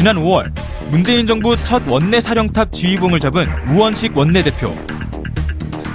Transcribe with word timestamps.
지난 0.00 0.16
5월 0.16 0.50
문재인 0.90 1.26
정부 1.26 1.62
첫 1.62 1.82
원내 1.86 2.22
사령탑 2.22 2.72
지휘봉을 2.72 3.20
잡은 3.20 3.46
우원식 3.68 4.16
원내대표. 4.16 4.74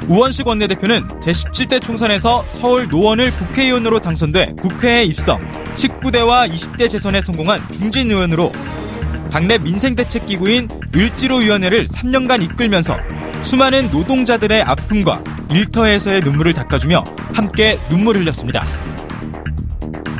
우원식 0.07 0.45
원내대표는 0.45 1.07
제17대 1.21 1.81
총선에서 1.81 2.45
서울 2.51 2.87
노원을 2.87 3.31
국회의원으로 3.31 3.99
당선돼 3.99 4.57
국회에 4.59 5.05
입성, 5.05 5.39
19대와 5.73 6.47
20대 6.47 6.87
재선에 6.87 7.19
성공한 7.19 7.67
중진 7.71 8.11
의원으로 8.11 8.51
당내 9.31 9.57
민생대책기구인 9.57 10.69
을지로위원회를 10.95 11.85
3년간 11.85 12.43
이끌면서 12.43 12.95
수많은 13.41 13.89
노동자들의 13.89 14.61
아픔과 14.61 15.23
일터에서의 15.49 16.21
눈물을 16.21 16.53
닦아주며 16.53 17.03
함께 17.33 17.79
눈물 17.89 18.19
흘렸습니다. 18.19 18.63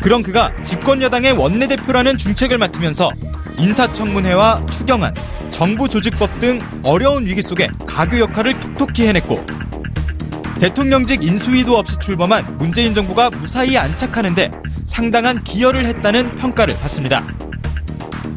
그런 0.02 0.24
그가 0.24 0.56
집권여당의 0.64 1.34
원내대표라는 1.34 2.18
중책을 2.18 2.58
맡으면서 2.58 3.12
인사청문회와 3.60 4.66
추경안, 4.68 5.14
정부 5.52 5.88
조직법 5.88 6.40
등 6.40 6.60
어려운 6.84 7.26
위기 7.26 7.42
속에 7.42 7.68
가교 7.86 8.20
역할을 8.20 8.60
톡톡히 8.60 9.08
해냈고 9.08 9.44
대통령직 10.60 11.24
인수위도 11.24 11.78
없이 11.78 11.98
출범한 12.00 12.46
문재인 12.58 12.94
정부가 12.94 13.30
무사히 13.30 13.78
안착하는데 13.78 14.52
상당한 14.86 15.44
기여를 15.44 15.86
했다는 15.86 16.30
평가를 16.32 16.78
받습니다. 16.80 17.26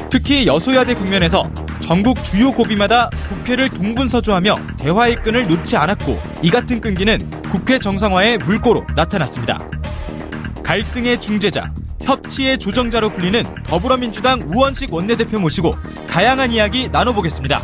특히 0.09 0.45
여소야대 0.47 0.95
국면에서 0.95 1.43
전국 1.79 2.23
주요 2.23 2.51
고비마다 2.51 3.09
국회를 3.29 3.69
동분서주하며 3.69 4.55
대화의 4.77 5.15
끈을 5.15 5.47
놓지 5.47 5.77
않았고 5.77 6.21
이 6.43 6.49
같은 6.49 6.81
끈기는 6.81 7.17
국회 7.49 7.79
정상화의 7.79 8.37
물꼬로 8.39 8.85
나타났습니다. 8.95 9.59
갈등의 10.63 11.19
중재자, 11.19 11.63
협치의 12.09 12.57
조정자로 12.57 13.09
불리는 13.09 13.43
더불어민주당 13.67 14.41
우원식 14.41 14.91
원내대표 14.91 15.39
모시고 15.39 15.73
다양한 16.09 16.51
이야기 16.51 16.89
나눠보겠습니다. 16.89 17.61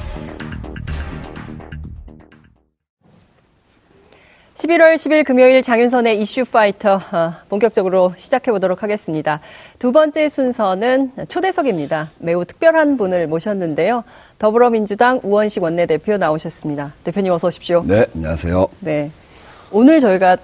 11월 4.54 4.96
10일 4.96 5.26
금요일 5.26 5.64
장윤선의 5.64 6.22
이슈 6.22 6.46
파이터 6.46 7.02
어, 7.12 7.34
본격적으로 7.50 8.14
시작해 8.18 8.52
보도록 8.52 8.84
하겠습니다. 8.84 9.40
두 9.80 9.92
번째 9.92 10.30
순서는 10.30 11.12
초대석입니다. 11.28 12.12
매우 12.20 12.46
특별한 12.46 12.98
분을 12.98 13.28
모셨는데요. 13.28 14.04
더불어민주당 14.38 15.22
우원식 15.24 15.64
원내대표 15.64 16.18
나오셨습니다. 16.18 16.94
대표님 17.04 17.32
어서 17.32 17.48
오십시오. 17.48 17.84
네, 17.84 18.06
안녕하세요. 18.14 18.68
네. 18.82 19.10
오늘 19.72 20.00
저희가 20.00 20.38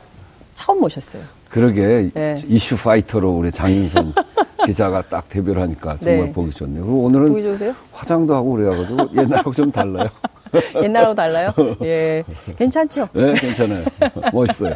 처음 0.55 0.79
모셨어요. 0.79 1.40
그러게 1.51 2.09
네. 2.13 2.37
이슈 2.47 2.77
파이터로 2.77 3.29
우리 3.29 3.51
장윤선 3.51 4.13
기자가 4.65 5.01
딱 5.01 5.27
데뷔를 5.27 5.61
하니까 5.61 5.97
정말 5.97 6.27
네. 6.27 6.31
보기 6.31 6.51
좋네요. 6.51 6.83
그리고 6.83 7.03
오늘은 7.03 7.27
보기 7.27 7.43
좋으세요? 7.43 7.75
화장도 7.91 8.33
하고 8.33 8.51
그래가지고 8.51 9.09
옛날하고 9.15 9.51
좀 9.51 9.71
달라요. 9.71 10.07
옛날하고 10.81 11.13
달라요? 11.13 11.51
예. 11.83 12.23
괜찮죠? 12.57 13.09
네, 13.13 13.33
괜찮아요. 13.33 13.83
멋있어요. 14.31 14.73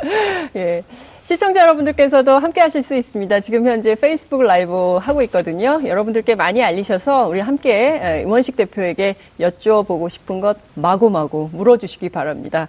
예. 0.56 0.84
시청자 1.24 1.62
여러분들께서도 1.62 2.38
함께 2.40 2.62
하실 2.62 2.84
수 2.84 2.96
있습니다. 2.96 3.40
지금 3.40 3.66
현재 3.66 3.96
페이스북 3.96 4.44
라이브 4.44 4.98
하고 4.98 5.22
있거든요. 5.24 5.82
여러분들께 5.84 6.36
많이 6.36 6.62
알리셔서 6.64 7.28
우리 7.28 7.40
함께 7.40 8.24
원식 8.26 8.56
대표에게 8.58 9.16
여쭤보고 9.40 10.10
싶은 10.10 10.42
것 10.42 10.58
마구마구 10.76 11.50
물어주시기 11.54 12.10
바랍니다. 12.10 12.68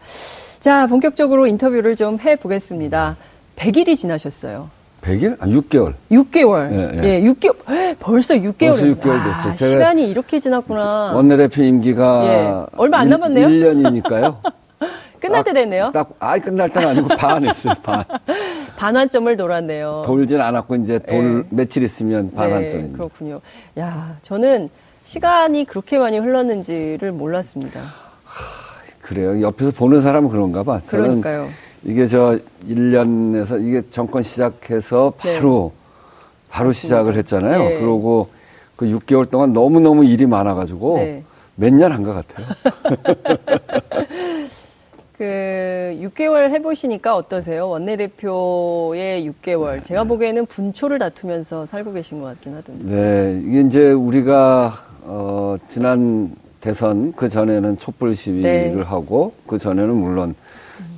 자, 0.60 0.86
본격적으로 0.86 1.46
인터뷰를 1.46 1.96
좀 1.96 2.18
해보겠습니다. 2.18 3.16
100일이 3.56 3.96
지나셨어요. 3.96 4.70
100일? 5.02 5.36
아, 5.40 5.46
6개월. 5.46 5.94
6개월. 6.10 6.72
예, 6.72 7.00
예. 7.02 7.04
예 7.04 7.20
6개월. 7.22 7.96
벌써 7.98 8.34
6개월. 8.34 8.58
벌써 8.58 8.84
6개월 8.84 9.24
됐어요. 9.24 9.52
아, 9.52 9.54
시간이 9.54 10.08
이렇게 10.10 10.40
지났구나. 10.40 11.12
원내대표 11.14 11.62
임기가 11.62 12.26
예. 12.26 12.76
얼마 12.76 12.98
안 12.98 13.08
남았네요. 13.08 13.48
1 13.48 13.60
년이니까요. 13.60 14.40
끝날 15.20 15.44
때 15.44 15.52
됐네요. 15.52 15.90
딱, 15.92 16.10
아, 16.18 16.38
끝날 16.38 16.68
때는 16.68 16.88
아니고 16.88 17.08
반 17.16 17.46
했어요, 17.48 17.74
반. 17.82 18.04
반환점을 18.76 19.34
돌았네요. 19.36 20.02
돌진 20.04 20.40
않았고, 20.40 20.76
이제 20.76 20.98
돌 20.98 21.44
예. 21.50 21.54
며칠 21.54 21.82
있으면 21.82 22.32
반환점입니다. 22.32 22.88
네, 22.88 22.92
그렇군요. 22.92 23.40
야, 23.78 24.16
저는 24.22 24.68
시간이 25.04 25.64
그렇게 25.64 25.98
많이 25.98 26.18
흘렀는지를 26.18 27.12
몰랐습니다. 27.12 27.80
그래요. 29.00 29.40
옆에서 29.40 29.70
보는 29.70 30.00
사람은 30.00 30.28
그런가 30.30 30.64
봐. 30.64 30.80
그러니까요. 30.86 31.48
이게 31.86 32.06
저 32.08 32.36
1년에서 32.68 33.64
이게 33.64 33.80
정권 33.90 34.22
시작해서 34.24 35.12
바로 35.16 35.72
네. 35.72 35.80
바로 36.50 36.72
시작을 36.72 37.14
했잖아요. 37.16 37.58
네. 37.62 37.78
그러고 37.78 38.28
그 38.74 38.86
6개월 38.86 39.30
동안 39.30 39.52
너무너무 39.52 40.04
일이 40.04 40.26
많아 40.26 40.54
가지고 40.54 40.96
네. 40.96 41.22
몇년 41.54 41.92
한 41.92 42.02
것 42.02 42.12
같아요. 42.12 42.46
그 45.16 45.96
6개월 46.02 46.50
해 46.50 46.60
보시니까 46.60 47.16
어떠세요? 47.16 47.68
원내대표의 47.70 49.30
6개월. 49.30 49.82
제가 49.84 50.04
보기에는 50.04 50.44
분초를 50.46 50.98
다투면서 50.98 51.64
살고 51.66 51.92
계신 51.94 52.20
것 52.20 52.26
같긴 52.26 52.54
하던데. 52.54 52.84
네, 52.84 53.42
이게 53.46 53.60
이제 53.60 53.92
우리가 53.92 54.74
어, 55.04 55.56
지난 55.68 56.34
대선 56.60 57.12
그 57.14 57.28
전에는 57.28 57.78
촛불 57.78 58.14
시위를 58.16 58.42
네. 58.76 58.82
하고 58.82 59.32
그 59.46 59.56
전에는 59.56 59.94
물론 59.94 60.34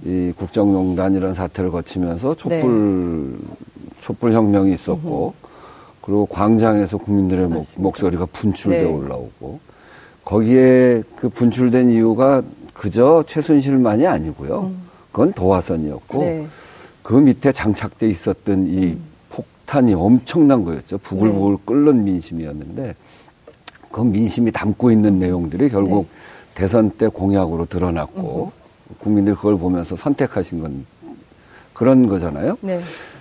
이 0.04 0.32
국정농단 0.36 1.14
이런 1.14 1.34
사태를 1.34 1.70
거치면서 1.70 2.34
촛불 2.34 2.59
네. 2.60 3.38
촛불 4.00 4.32
혁명이 4.32 4.72
있었고. 4.75 5.48
그리고 6.09 6.25
광장에서 6.25 6.97
국민들의 6.97 7.48
목, 7.48 7.62
목소리가 7.76 8.25
분출돼 8.32 8.82
네. 8.82 8.91
올라오고 8.91 9.60
거기에 10.25 11.03
그 11.14 11.28
분출된 11.28 11.91
이유가 11.91 12.42
그저 12.72 13.22
최순실만이 13.26 14.06
아니고요. 14.06 14.70
음. 14.72 14.82
그건 15.12 15.34
도화선이었고 15.34 16.19
네. 16.19 16.47
그 17.03 17.12
밑에 17.12 17.53
장착돼 17.53 18.09
있었던 18.09 18.69
이 18.69 18.84
음. 18.86 19.00
폭탄이 19.28 19.92
엄청난 19.92 20.65
거였죠. 20.65 20.97
부글부글 20.97 21.56
네. 21.56 21.62
끓는 21.66 22.04
민심이었는데 22.04 22.94
그 23.91 24.00
민심이 24.00 24.50
담고 24.50 24.91
있는 24.91 25.19
내용들이 25.19 25.69
결국 25.69 26.09
네. 26.10 26.54
대선 26.54 26.91
때 26.92 27.09
공약으로 27.09 27.66
드러났고 27.66 28.53
국민들이 28.99 29.34
그걸 29.34 29.59
보면서 29.59 29.97
선택하신 29.97 30.60
건 30.60 30.87
그런 31.72 32.06
거잖아요. 32.06 32.56
네. 32.60 32.81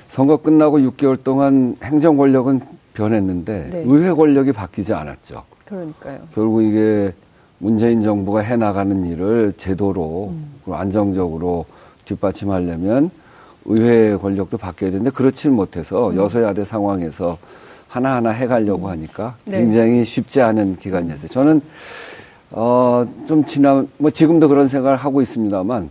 선거 0.10 0.38
끝나고 0.38 0.80
6개월 0.80 1.24
동안 1.24 1.76
행정 1.84 2.18
권력은 2.18 2.62
변했는데 2.94 3.68
네. 3.72 3.84
의회 3.86 4.12
권력이 4.12 4.54
바뀌지 4.54 4.94
않았죠. 4.94 5.44
그러니까요. 5.66 6.20
결국 6.34 6.64
이게 6.64 7.14
문재인 7.60 8.02
정부가 8.02 8.40
해 8.40 8.56
나가는 8.56 9.06
일을 9.06 9.54
제도로 9.58 10.30
음. 10.32 10.74
안정적으로 10.74 11.66
뒷받침하려면 12.06 13.12
의회 13.66 14.16
권력도 14.16 14.58
바뀌어야 14.58 14.92
되는데 14.92 15.12
그렇지는 15.12 15.56
못해서 15.56 16.10
음. 16.10 16.16
여소야대 16.16 16.64
상황에서 16.64 17.38
하나하나 17.88 18.30
해가려고 18.30 18.88
음. 18.88 18.92
하니까 18.92 19.36
네. 19.46 19.60
굉장히 19.60 20.04
쉽지 20.06 20.42
않은 20.42 20.78
기간이었어요. 20.78 21.28
저는 21.28 21.62
어, 22.52 23.06
좀 23.28 23.46
지난, 23.46 23.88
뭐 23.98 24.10
지금도 24.10 24.48
그런 24.48 24.68
생각을 24.68 24.98
하고 24.98 25.22
있습니다만 25.22 25.90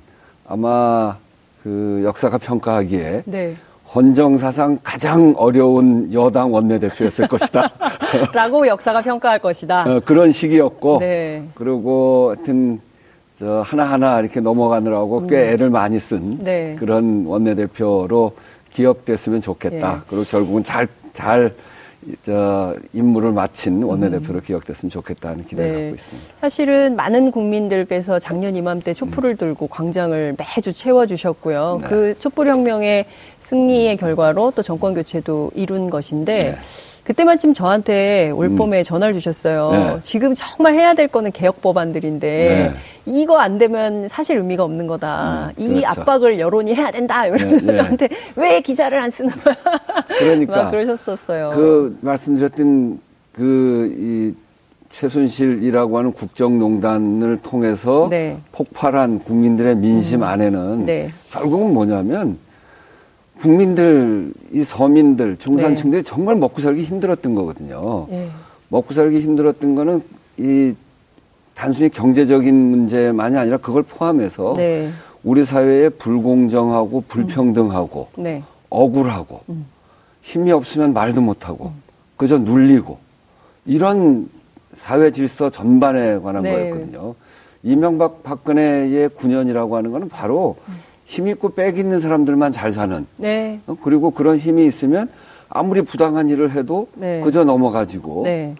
아마 0.48 1.16
그 1.62 2.02
역사가 2.04 2.38
평가하기에 2.38 3.22
네. 3.26 3.56
헌정 3.94 4.36
사상 4.38 4.78
가장 4.82 5.34
어려운 5.36 6.12
여당 6.12 6.52
원내대표였을 6.52 7.28
것이다. 7.28 7.70
라고 8.32 8.66
역사가 8.66 9.02
평가할 9.02 9.38
것이다. 9.38 9.84
어, 9.88 10.00
그런 10.04 10.32
시기였고, 10.32 10.98
네. 11.00 11.44
그리고 11.54 12.34
하여튼, 12.34 12.80
저 13.38 13.62
하나하나 13.64 14.20
이렇게 14.20 14.40
넘어가느라고 14.40 15.18
음. 15.18 15.26
꽤 15.26 15.50
애를 15.50 15.68
많이 15.68 16.00
쓴 16.00 16.38
네. 16.38 16.74
그런 16.78 17.26
원내대표로 17.26 18.32
기억됐으면 18.72 19.40
좋겠다. 19.40 19.92
네. 19.94 20.00
그리고 20.08 20.24
결국은 20.24 20.64
잘, 20.64 20.88
잘 21.12 21.54
저 22.24 22.76
임무를 22.92 23.32
마친 23.32 23.82
원내대표로 23.82 24.38
음. 24.38 24.40
기억됐으면 24.44 24.90
좋겠다는 24.90 25.44
기대를 25.44 25.70
네. 25.70 25.80
갖고 25.82 25.94
있습니다. 25.96 26.34
사실은 26.36 26.96
많은 26.96 27.30
국민들께서 27.30 28.18
작년 28.18 28.56
이맘때 28.56 28.94
촛불을 28.94 29.30
음. 29.30 29.36
들고 29.36 29.66
광장을 29.66 30.36
매주 30.38 30.72
채워주셨고요. 30.72 31.78
네. 31.82 31.88
그 31.88 32.18
촛불혁명의 32.18 33.06
승리의 33.40 33.96
결과로 33.96 34.52
또 34.54 34.62
정권 34.62 34.94
교체도 34.94 35.52
이룬 35.54 35.90
것인데 35.90 36.38
네. 36.38 36.56
그때 37.06 37.22
마침 37.22 37.54
저한테 37.54 38.32
올 38.34 38.46
음. 38.46 38.56
봄에 38.56 38.80
음. 38.80 38.82
전화를 38.82 39.14
주셨어요. 39.14 39.70
네. 39.70 39.98
지금 40.02 40.34
정말 40.34 40.74
해야 40.74 40.92
될 40.92 41.06
거는 41.06 41.30
개혁 41.30 41.62
법안들인데 41.62 42.26
네. 42.26 42.74
이거 43.06 43.38
안 43.38 43.58
되면 43.58 44.08
사실 44.08 44.38
의미가 44.38 44.64
없는 44.64 44.88
거다. 44.88 45.52
음, 45.56 45.62
이 45.62 45.68
그렇죠. 45.68 45.86
압박을 45.88 46.40
여론이 46.40 46.74
해야 46.74 46.90
된다. 46.90 47.24
이러면서 47.26 47.64
네, 47.64 47.72
네. 47.72 47.78
저한테 47.78 48.08
왜 48.34 48.60
기자를 48.60 48.98
안 48.98 49.10
쓰는 49.10 49.30
거야. 49.30 49.54
그러니까 50.18 50.64
막 50.64 50.70
그러셨었어요. 50.72 51.52
그 51.54 51.96
말씀드렸던 52.00 52.98
그이 53.32 54.34
최순실이라고 54.90 55.98
하는 55.98 56.12
국정농단을 56.12 57.38
통해서 57.40 58.08
네. 58.10 58.36
폭발한 58.50 59.20
국민들의 59.20 59.76
민심 59.76 60.22
음. 60.22 60.24
안에는 60.24 60.86
네. 60.86 61.12
결국은 61.30 61.72
뭐냐면 61.72 62.38
국민들, 63.40 64.32
이 64.52 64.64
서민들, 64.64 65.36
중산층들이 65.36 66.02
네. 66.02 66.08
정말 66.08 66.36
먹고 66.36 66.60
살기 66.60 66.82
힘들었던 66.82 67.34
거거든요. 67.34 68.06
네. 68.08 68.30
먹고 68.68 68.94
살기 68.94 69.20
힘들었던 69.20 69.74
거는 69.74 70.02
이 70.38 70.74
단순히 71.54 71.88
경제적인 71.88 72.54
문제만이 72.54 73.36
아니라 73.36 73.56
그걸 73.58 73.82
포함해서 73.82 74.54
네. 74.56 74.90
우리 75.22 75.44
사회에 75.44 75.88
불공정하고 75.90 77.04
불평등하고 77.08 78.08
음. 78.18 78.22
네. 78.22 78.42
억울하고 78.70 79.42
음. 79.48 79.66
힘이 80.22 80.52
없으면 80.52 80.92
말도 80.92 81.20
못하고 81.20 81.66
음. 81.66 81.82
그저 82.16 82.38
눌리고 82.38 82.98
이런 83.64 84.28
사회 84.72 85.10
질서 85.10 85.50
전반에 85.50 86.18
관한 86.18 86.42
네. 86.42 86.52
거였거든요. 86.52 87.14
이명박 87.62 88.22
박근혜의 88.22 89.08
9년이라고 89.10 89.72
하는 89.72 89.90
거는 89.90 90.08
바로 90.08 90.56
힘 91.06 91.28
있고 91.28 91.50
빽 91.50 91.78
있는 91.78 92.00
사람들만 92.00 92.52
잘 92.52 92.72
사는. 92.72 93.06
네. 93.16 93.60
어, 93.66 93.76
그리고 93.82 94.10
그런 94.10 94.38
힘이 94.38 94.66
있으면 94.66 95.08
아무리 95.48 95.82
부당한 95.82 96.28
일을 96.28 96.50
해도 96.50 96.88
네. 96.94 97.20
그저 97.20 97.44
넘어가지고 97.44 98.24
네. 98.24 98.54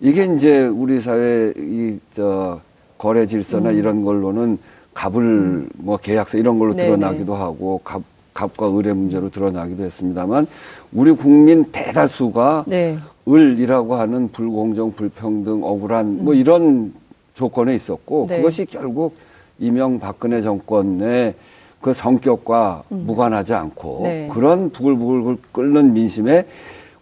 이게 0.00 0.24
이제 0.24 0.66
우리 0.66 0.98
사회 0.98 1.52
이 1.56 1.98
저 2.14 2.60
거래 2.98 3.26
질서나 3.26 3.70
음. 3.70 3.78
이런 3.78 4.04
걸로는 4.04 4.58
갑을 4.92 5.22
음. 5.22 5.68
뭐 5.74 5.96
계약서 5.96 6.36
이런 6.38 6.58
걸로 6.58 6.74
네네. 6.74 6.88
드러나기도 6.88 7.34
하고 7.34 7.80
갑 7.84 8.02
갑과 8.32 8.78
을의 8.78 8.94
문제로 8.94 9.28
드러나기도 9.28 9.82
했습니다만 9.84 10.46
우리 10.92 11.12
국민 11.12 11.64
대다수가 11.72 12.64
네. 12.66 12.96
을이라고 13.28 13.96
하는 13.96 14.28
불공정, 14.30 14.92
불평등, 14.92 15.62
억울한 15.64 16.06
뭐 16.06 16.18
음. 16.20 16.24
뭐 16.24 16.34
이런 16.34 16.92
조건에 17.34 17.74
있었고 17.74 18.26
네. 18.28 18.38
그것이 18.38 18.66
결국 18.66 19.16
이명 19.58 19.98
박근혜 19.98 20.40
정권의 20.40 21.34
그 21.80 21.92
성격과 21.92 22.84
음. 22.92 23.04
무관하지 23.06 23.54
않고 23.54 24.00
네. 24.02 24.28
그런 24.32 24.70
부글부글 24.70 25.38
끓는 25.52 25.92
민심에 25.92 26.46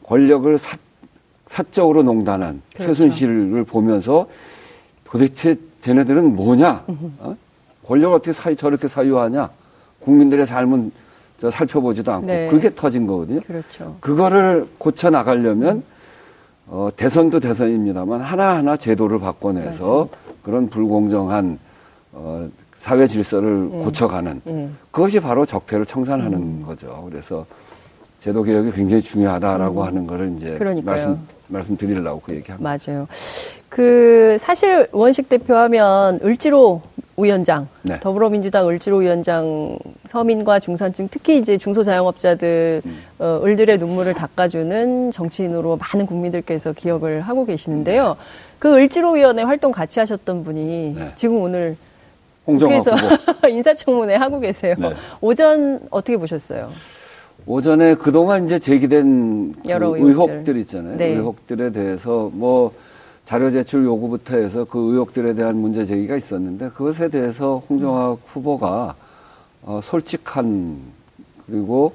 권력을 0.04 0.56
사, 0.56 0.76
사적으로 1.46 2.02
농단한 2.02 2.62
그렇죠. 2.74 2.94
최순실을 2.94 3.64
보면서 3.64 4.26
도대체 5.04 5.56
쟤네들은 5.80 6.36
뭐냐? 6.36 6.84
어? 7.18 7.36
권력을 7.86 8.14
어떻게 8.14 8.32
사유, 8.32 8.54
저렇게 8.56 8.88
사유하냐? 8.88 9.50
국민들의 10.00 10.46
삶은 10.46 10.92
저 11.40 11.50
살펴보지도 11.50 12.12
않고 12.12 12.26
네. 12.26 12.48
그게 12.48 12.74
터진 12.74 13.06
거거든요. 13.06 13.40
그렇죠. 13.40 13.96
그거를 14.00 14.68
고쳐 14.78 15.08
나가려면 15.10 15.82
어, 16.66 16.88
대선도 16.94 17.40
대선입니다만 17.40 18.20
하나하나 18.20 18.76
제도를 18.76 19.18
바꿔내서 19.20 20.10
맞습니다. 20.10 20.18
그런 20.42 20.68
불공정한 20.68 21.58
어, 22.12 22.48
사회 22.78 23.06
질서를 23.06 23.70
예. 23.72 23.78
고쳐가는 23.78 24.42
예. 24.46 24.68
그것이 24.90 25.20
바로 25.20 25.44
적폐를 25.44 25.84
청산하는 25.84 26.34
음. 26.34 26.62
거죠. 26.64 27.06
그래서 27.10 27.44
제도 28.20 28.42
개혁이 28.42 28.70
굉장히 28.70 29.02
중요하다라고 29.02 29.82
음. 29.82 29.86
하는 29.86 30.06
거를 30.06 30.32
이제 30.36 30.56
그러니까요. 30.56 30.84
말씀 30.94 31.18
말씀드리려고 31.48 32.22
그 32.24 32.34
얘기합니다. 32.36 32.76
맞아요. 32.86 33.08
그 33.68 34.36
사실 34.38 34.86
원식 34.92 35.28
대표하면 35.28 36.20
을지로 36.22 36.82
위원장, 37.16 37.66
네. 37.82 37.98
더불어민주당 37.98 38.68
을지로 38.68 38.98
위원장 38.98 39.76
서민과 40.06 40.60
중산층 40.60 41.08
특히 41.10 41.38
이제 41.38 41.58
중소자영업자들 41.58 42.82
음. 42.86 42.98
어, 43.18 43.40
을들의 43.44 43.78
눈물을 43.78 44.14
닦아주는 44.14 45.10
정치인으로 45.10 45.78
많은 45.78 46.06
국민들께서 46.06 46.72
기억을 46.72 47.22
하고 47.22 47.44
계시는데요. 47.44 48.08
네. 48.10 48.14
그 48.60 48.72
을지로 48.74 49.12
위원회 49.12 49.42
활동 49.42 49.72
같이 49.72 49.98
하셨던 49.98 50.44
분이 50.44 50.94
네. 50.96 51.12
지금 51.16 51.38
오늘 51.38 51.76
국회에서 52.56 52.92
인사청문회 53.48 54.14
하고 54.14 54.40
계세요. 54.40 54.74
네. 54.78 54.94
오전 55.20 55.80
어떻게 55.90 56.16
보셨어요? 56.16 56.70
오전에 57.46 57.94
그동안 57.94 58.44
이제 58.46 58.58
제기된 58.58 59.54
그 59.62 59.68
여러 59.68 59.90
그 59.90 59.98
의혹들. 59.98 60.56
있잖아요. 60.58 60.96
네. 60.96 61.08
의혹들에 61.08 61.70
대해서 61.72 62.30
뭐 62.32 62.72
자료 63.24 63.50
제출 63.50 63.84
요구부터 63.84 64.36
해서 64.38 64.64
그 64.64 64.78
의혹들에 64.78 65.34
대한 65.34 65.56
문제 65.56 65.84
제기가 65.84 66.16
있었는데 66.16 66.70
그것에 66.70 67.08
대해서 67.08 67.62
홍정학 67.68 68.12
음. 68.12 68.16
후보가 68.26 68.94
어, 69.62 69.80
솔직한 69.82 70.78
그리고 71.46 71.92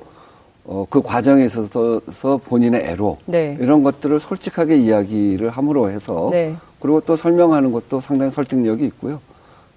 어, 0.66 0.86
그 0.90 1.02
과정에 1.02 1.46
있어서 1.46 2.38
본인의 2.46 2.86
애로 2.86 3.18
네. 3.26 3.58
이런 3.60 3.84
것들을 3.84 4.20
솔직하게 4.20 4.78
이야기를 4.78 5.50
함으로 5.50 5.90
해서 5.90 6.30
네. 6.32 6.56
그리고 6.80 7.00
또 7.02 7.16
설명하는 7.16 7.72
것도 7.72 8.00
상당히 8.00 8.32
설득력이 8.32 8.86
있고요. 8.86 9.20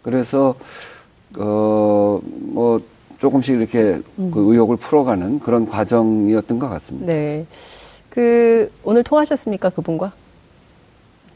그래서 0.06 0.54
어 1.36 2.20
뭐 2.56 2.80
조금씩 3.18 3.56
이렇게 3.58 4.00
음. 4.18 4.30
그 4.30 4.52
의혹을 4.52 4.76
풀어가는 4.76 5.40
그런 5.40 5.66
과정이었던 5.66 6.58
것 6.58 6.68
같습니다. 6.68 7.12
네. 7.12 7.46
그 8.08 8.70
오늘 8.84 9.02
통하셨습니까 9.02 9.70
그분과? 9.70 10.12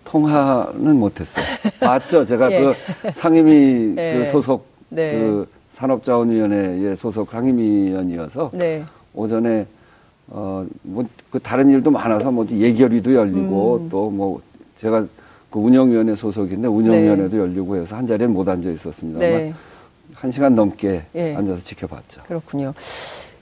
통화는 0.05 0.99
못했어요. 0.99 1.45
맞죠? 1.81 2.25
제가 2.25 2.51
예. 2.53 2.61
그 2.61 2.75
상임위 3.13 3.95
예. 3.99 4.15
그 4.19 4.31
소속 4.31 4.67
네. 4.89 5.13
그 5.13 5.49
산업자원위원회의 5.73 6.97
소속 6.97 7.31
상임위원이어서 7.31 8.51
네. 8.55 8.85
오전에 9.15 9.67
어뭐 10.31 11.05
그 11.31 11.39
다른 11.39 11.71
일도 11.71 11.91
많아서 11.91 12.31
뭐 12.31 12.47
예결위도 12.51 13.15
열리고 13.15 13.81
음. 13.85 13.89
또뭐 13.89 14.41
제가 14.79 15.07
그 15.51 15.59
운영위원회 15.59 16.15
소속인데 16.15 16.69
운영위원회도 16.69 17.37
네. 17.37 17.39
열리고 17.39 17.77
해서 17.77 17.97
한 17.97 18.07
자리에 18.07 18.27
못 18.27 18.49
앉아 18.49 18.71
있었습니다만 18.71 19.29
네. 19.31 19.55
한 20.15 20.31
시간 20.31 20.55
넘게 20.55 21.03
예. 21.15 21.35
앉아서 21.35 21.63
지켜봤죠. 21.65 22.23
그렇군요. 22.27 22.73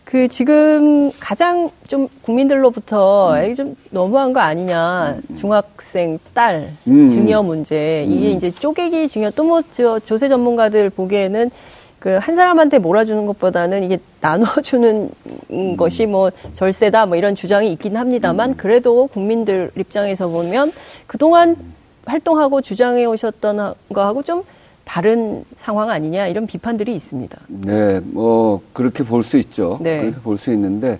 그 0.04 0.26
지금 0.28 1.10
가장 1.20 1.70
좀 1.86 2.08
국민들로부터 2.22 3.34
음. 3.34 3.54
좀 3.54 3.76
너무한 3.90 4.32
거 4.32 4.40
아니냐 4.40 5.18
음. 5.28 5.36
중학생 5.36 6.18
딸 6.32 6.72
음. 6.86 7.06
증여 7.06 7.42
문제 7.42 8.06
이게 8.08 8.30
음. 8.32 8.36
이제 8.36 8.50
쪼개기 8.50 9.06
증여 9.08 9.30
또 9.32 9.44
뭐 9.44 9.62
조세 10.04 10.28
전문가들 10.28 10.90
보기에는 10.90 11.50
그 11.98 12.18
한 12.20 12.36
사람한테 12.36 12.78
몰아주는 12.78 13.26
것보다는 13.26 13.82
이게 13.82 13.98
나눠주는 14.20 15.10
음. 15.50 15.76
것이 15.76 16.06
뭐 16.06 16.30
절세다 16.54 17.04
뭐 17.06 17.16
이런 17.16 17.34
주장이 17.34 17.70
있긴 17.72 17.96
합니다만 17.98 18.50
음. 18.52 18.56
그래도 18.56 19.08
국민들 19.08 19.70
입장에서 19.76 20.28
보면 20.28 20.72
그동안 21.06 21.56
활동하고 22.12 22.60
주장해 22.60 23.04
오셨던 23.04 23.74
거하고 23.92 24.22
좀 24.22 24.42
다른 24.84 25.44
상황 25.54 25.90
아니냐 25.90 26.26
이런 26.28 26.46
비판들이 26.46 26.94
있습니다. 26.94 27.38
네, 27.48 28.00
뭐 28.00 28.62
그렇게 28.72 29.04
볼 29.04 29.22
수 29.22 29.36
있죠. 29.38 29.78
네. 29.82 30.00
그렇게 30.00 30.16
볼 30.20 30.38
수 30.38 30.52
있는데 30.52 30.98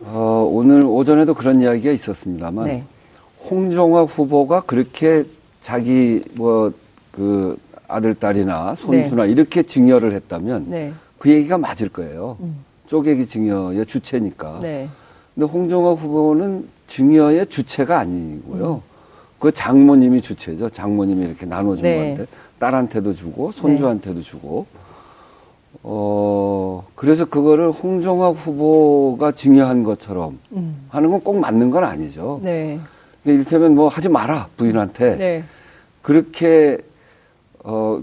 어, 0.00 0.48
오늘 0.50 0.84
오전에도 0.84 1.34
그런 1.34 1.60
이야기가 1.60 1.90
있었습니다만 1.92 2.64
네. 2.66 2.84
홍종화 3.50 4.04
후보가 4.04 4.62
그렇게 4.62 5.24
자기 5.60 6.22
뭐 6.34 6.72
그 7.10 7.56
아들 7.88 8.14
딸이나 8.14 8.76
손주나 8.76 9.24
네. 9.24 9.32
이렇게 9.32 9.64
증여를 9.64 10.12
했다면 10.12 10.66
네. 10.68 10.92
그 11.18 11.30
얘기가 11.30 11.58
맞을 11.58 11.88
거예요. 11.88 12.36
음. 12.38 12.58
쪼개기 12.86 13.26
증여의 13.26 13.86
주체니까. 13.86 14.60
네. 14.62 14.88
근데 15.34 15.46
홍종화 15.50 15.94
후보는 15.94 16.68
증여의 16.86 17.46
주체가 17.48 17.98
아니고요. 17.98 18.74
음. 18.74 18.87
그 19.38 19.52
장모님이 19.52 20.20
주체죠. 20.20 20.70
장모님이 20.70 21.26
이렇게 21.26 21.46
나눠준 21.46 21.82
네. 21.82 21.96
건데 22.14 22.26
딸한테도 22.58 23.14
주고 23.14 23.52
손주한테도 23.52 24.16
네. 24.16 24.22
주고 24.22 24.66
어 25.82 26.86
그래서 26.94 27.24
그거를 27.24 27.70
홍종학 27.70 28.34
후보가 28.34 29.32
증여한 29.32 29.82
것처럼 29.84 30.38
음. 30.52 30.86
하는 30.88 31.10
건 31.10 31.20
꼭 31.20 31.38
맞는 31.38 31.70
건 31.70 31.84
아니죠. 31.84 32.40
네. 32.42 32.80
그러니까 33.22 33.42
이를테면 33.42 33.74
뭐 33.74 33.88
하지 33.88 34.08
마라 34.08 34.48
부인한테 34.56 35.16
네. 35.16 35.44
그렇게 36.02 36.78
어 37.64 38.00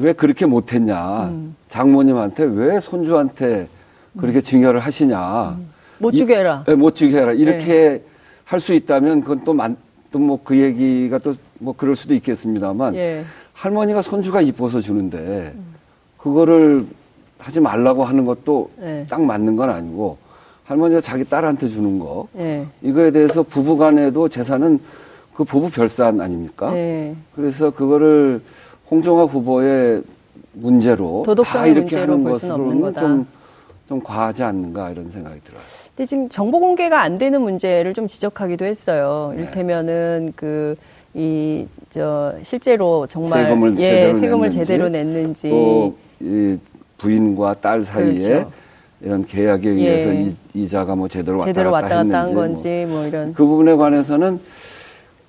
왜 0.00 0.12
그렇게 0.12 0.46
못했냐 0.46 1.24
음. 1.24 1.56
장모님한테 1.66 2.44
왜 2.44 2.78
손주한테 2.78 3.66
그렇게 4.16 4.40
증여를 4.40 4.78
하시냐 4.78 5.56
음. 5.58 5.70
못 5.98 6.12
주게 6.12 6.36
해라. 6.38 6.62
이, 6.68 6.70
네, 6.70 6.76
못 6.76 6.94
주게 6.94 7.16
해라. 7.16 7.32
이렇게 7.32 7.64
네. 7.66 8.02
할수 8.44 8.74
있다면 8.74 9.22
그건 9.22 9.42
또 9.44 9.52
또 10.10 10.18
뭐 10.18 10.38
그 10.42 10.56
얘기가 10.58 11.18
또 11.18 11.34
뭐 11.60 11.74
그럴 11.76 11.96
수도 11.96 12.14
있겠습니다만 12.14 12.94
예. 12.94 13.24
할머니가 13.52 14.00
손주가 14.02 14.40
이뻐서 14.40 14.80
주는데 14.80 15.52
그거를 16.16 16.80
하지 17.38 17.58
말라고 17.60 18.04
하는 18.04 18.24
것도 18.24 18.70
예. 18.80 19.06
딱 19.08 19.20
맞는 19.22 19.56
건 19.56 19.70
아니고 19.70 20.18
할머니가 20.64 21.00
자기 21.00 21.24
딸한테 21.24 21.66
주는 21.66 21.98
거 21.98 22.28
예. 22.38 22.64
이거에 22.82 23.10
대해서 23.10 23.42
부부간에도 23.42 24.28
재산은 24.28 24.78
그 25.34 25.42
부부 25.44 25.70
별산 25.70 26.20
아닙니까? 26.20 26.72
예. 26.76 27.14
그래서 27.34 27.70
그거를 27.70 28.40
홍정화 28.90 29.24
후보의 29.24 30.02
문제로 30.52 31.24
다 31.44 31.66
이렇게 31.66 31.96
하는 31.98 32.22
것으로는 32.24 32.94
좀, 32.94 33.26
좀 33.88 34.02
과하지 34.02 34.42
않는가 34.42 34.90
이런 34.90 35.08
생각이 35.10 35.40
들어요. 35.42 35.60
근데 35.96 36.04
지금 36.04 36.28
정보 36.28 36.60
공개가 36.60 37.00
안 37.00 37.16
되는 37.16 37.40
문제를 37.40 37.94
좀 37.94 38.06
지적하기도 38.06 38.66
했어요. 38.66 39.32
네. 39.34 39.42
이를테면은 39.42 40.34
그, 40.36 40.76
이, 41.14 41.66
저, 41.88 42.34
실제로 42.42 43.06
정말. 43.06 43.44
세금을 43.44 43.78
예, 43.78 43.88
제대로 43.88 44.14
세금을 44.14 44.38
냈는지, 44.50 44.56
제대로 44.58 44.88
냈는지. 44.90 45.48
또, 45.48 45.96
이 46.20 46.58
부인과 46.98 47.54
딸 47.54 47.82
사이에 47.82 48.20
그렇죠. 48.28 48.52
이런 49.00 49.24
계약에 49.24 49.70
의해서 49.70 50.14
예. 50.14 50.32
이, 50.52 50.68
자가 50.68 50.94
뭐 50.94 51.08
제대로 51.08 51.38
왔다 51.38 51.46
제대로 51.46 51.70
갔다, 51.70 51.86
왔다 51.86 52.04
갔다 52.04 52.22
한 52.24 52.34
건지 52.34 52.84
뭐, 52.88 52.98
뭐 52.98 53.06
이런. 53.06 53.32
그 53.32 53.46
부분에 53.46 53.74
관해서는 53.76 54.38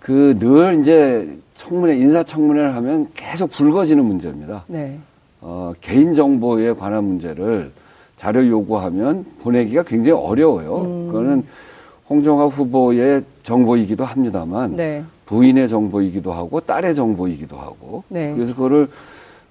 그 0.02 0.36
늘 0.38 0.80
이제 0.82 1.30
청문회 1.56 1.96
인사청문회를 1.98 2.76
하면 2.76 3.08
계속 3.14 3.52
불거지는 3.52 4.04
문제입니다. 4.04 4.66
네. 4.68 4.98
어, 5.40 5.72
개인 5.80 6.14
정보에 6.14 6.74
관한 6.74 7.04
문제를 7.06 7.72
자료 8.20 8.46
요구하면 8.46 9.26
보내기가 9.42 9.84
굉장히 9.84 10.22
어려워요. 10.22 10.82
음. 10.82 11.08
그거는 11.08 11.44
홍정화 12.10 12.48
후보의 12.48 13.24
정보이기도 13.44 14.04
합니다만 14.04 14.76
네. 14.76 15.04
부인의 15.26 15.70
정보이기도 15.70 16.34
하고 16.34 16.60
딸의 16.60 16.96
정보이기도 16.96 17.56
하고 17.56 18.04
네. 18.10 18.34
그래서 18.36 18.54
그거를 18.54 18.90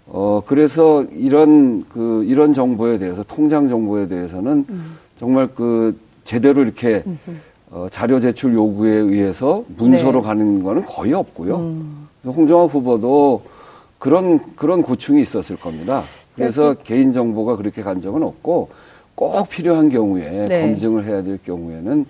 어 0.06 0.42
그래서 0.44 1.02
이런 1.04 1.86
그 1.88 2.24
이런 2.24 2.52
정보에 2.52 2.98
대해서 2.98 3.22
통장 3.22 3.70
정보에 3.70 4.06
대해서는 4.06 4.66
음. 4.68 4.98
정말 5.18 5.48
그 5.54 5.98
제대로 6.24 6.60
이렇게 6.60 7.02
어, 7.70 7.86
자료 7.90 8.20
제출 8.20 8.52
요구에 8.52 8.92
의해서 8.92 9.64
문서로 9.78 10.20
네. 10.20 10.26
가는 10.26 10.62
거는 10.62 10.84
거의 10.84 11.14
없고요. 11.14 11.56
음. 11.56 12.08
홍정화 12.26 12.66
후보도 12.66 13.44
그런 13.98 14.40
그런 14.56 14.82
고충이 14.82 15.22
있었을 15.22 15.56
겁니다. 15.56 16.02
그래서 16.38 16.74
네. 16.74 16.80
개인 16.84 17.12
정보가 17.12 17.56
그렇게 17.56 17.82
간 17.82 18.00
적은 18.00 18.22
없고 18.22 18.68
꼭 19.14 19.48
필요한 19.48 19.88
경우에 19.88 20.46
네. 20.48 20.60
검증을 20.62 21.04
해야 21.04 21.22
될 21.22 21.38
경우에는 21.44 22.06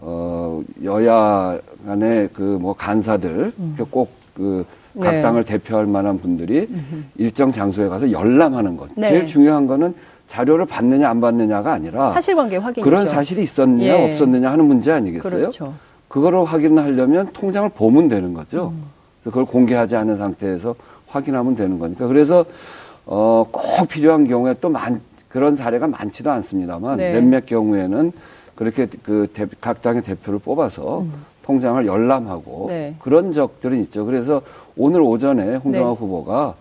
어 0.00 0.62
여야 0.84 1.58
간의 1.86 2.28
그 2.32 2.42
뭐 2.60 2.74
간사들 2.74 3.52
음. 3.58 3.76
꼭그 3.90 4.64
각 5.00 5.10
네. 5.10 5.22
당을 5.22 5.44
대표할 5.44 5.86
만한 5.86 6.18
분들이 6.20 6.68
음흠. 6.70 7.02
일정 7.16 7.50
장소에 7.50 7.88
가서 7.88 8.10
열람하는 8.12 8.76
것. 8.76 8.90
네. 8.94 9.08
제일 9.08 9.26
중요한 9.26 9.66
거는 9.66 9.94
자료를 10.28 10.66
받느냐 10.66 11.08
안 11.08 11.20
받느냐가 11.20 11.72
아니라 11.72 12.08
사실관계 12.08 12.56
확인 12.58 12.84
그런 12.84 13.06
사실이 13.06 13.42
있었느냐 13.42 13.84
예. 13.86 14.10
없었느냐 14.10 14.50
하는 14.50 14.66
문제 14.66 14.92
아니겠어요? 14.92 15.30
그렇죠. 15.30 15.74
그거를 16.08 16.44
확인하려면 16.44 17.28
통장을 17.32 17.68
보면 17.70 18.08
되는 18.08 18.34
거죠. 18.34 18.72
음. 18.74 18.82
그걸 19.24 19.44
공개하지 19.46 19.96
않은 19.96 20.16
상태에서 20.16 20.74
확인하면 21.08 21.54
되는 21.56 21.78
거니까. 21.78 22.06
그래서 22.06 22.44
어, 23.06 23.44
꼭 23.50 23.88
필요한 23.88 24.26
경우에 24.26 24.54
또 24.60 24.68
많, 24.68 25.00
그런 25.28 25.56
사례가 25.56 25.86
많지도 25.88 26.30
않습니다만 26.30 26.98
네. 26.98 27.12
몇몇 27.12 27.46
경우에는 27.46 28.12
그렇게 28.54 28.86
그 29.02 29.26
각 29.60 29.82
당의 29.82 30.02
대표를 30.02 30.38
뽑아서 30.38 31.00
음. 31.00 31.12
통장을 31.42 31.84
열람하고 31.86 32.66
네. 32.68 32.94
그런 33.00 33.32
적들은 33.32 33.80
있죠. 33.84 34.04
그래서 34.04 34.42
오늘 34.76 35.00
오전에 35.00 35.56
홍정화 35.56 35.90
네. 35.90 35.96
후보가 35.96 36.54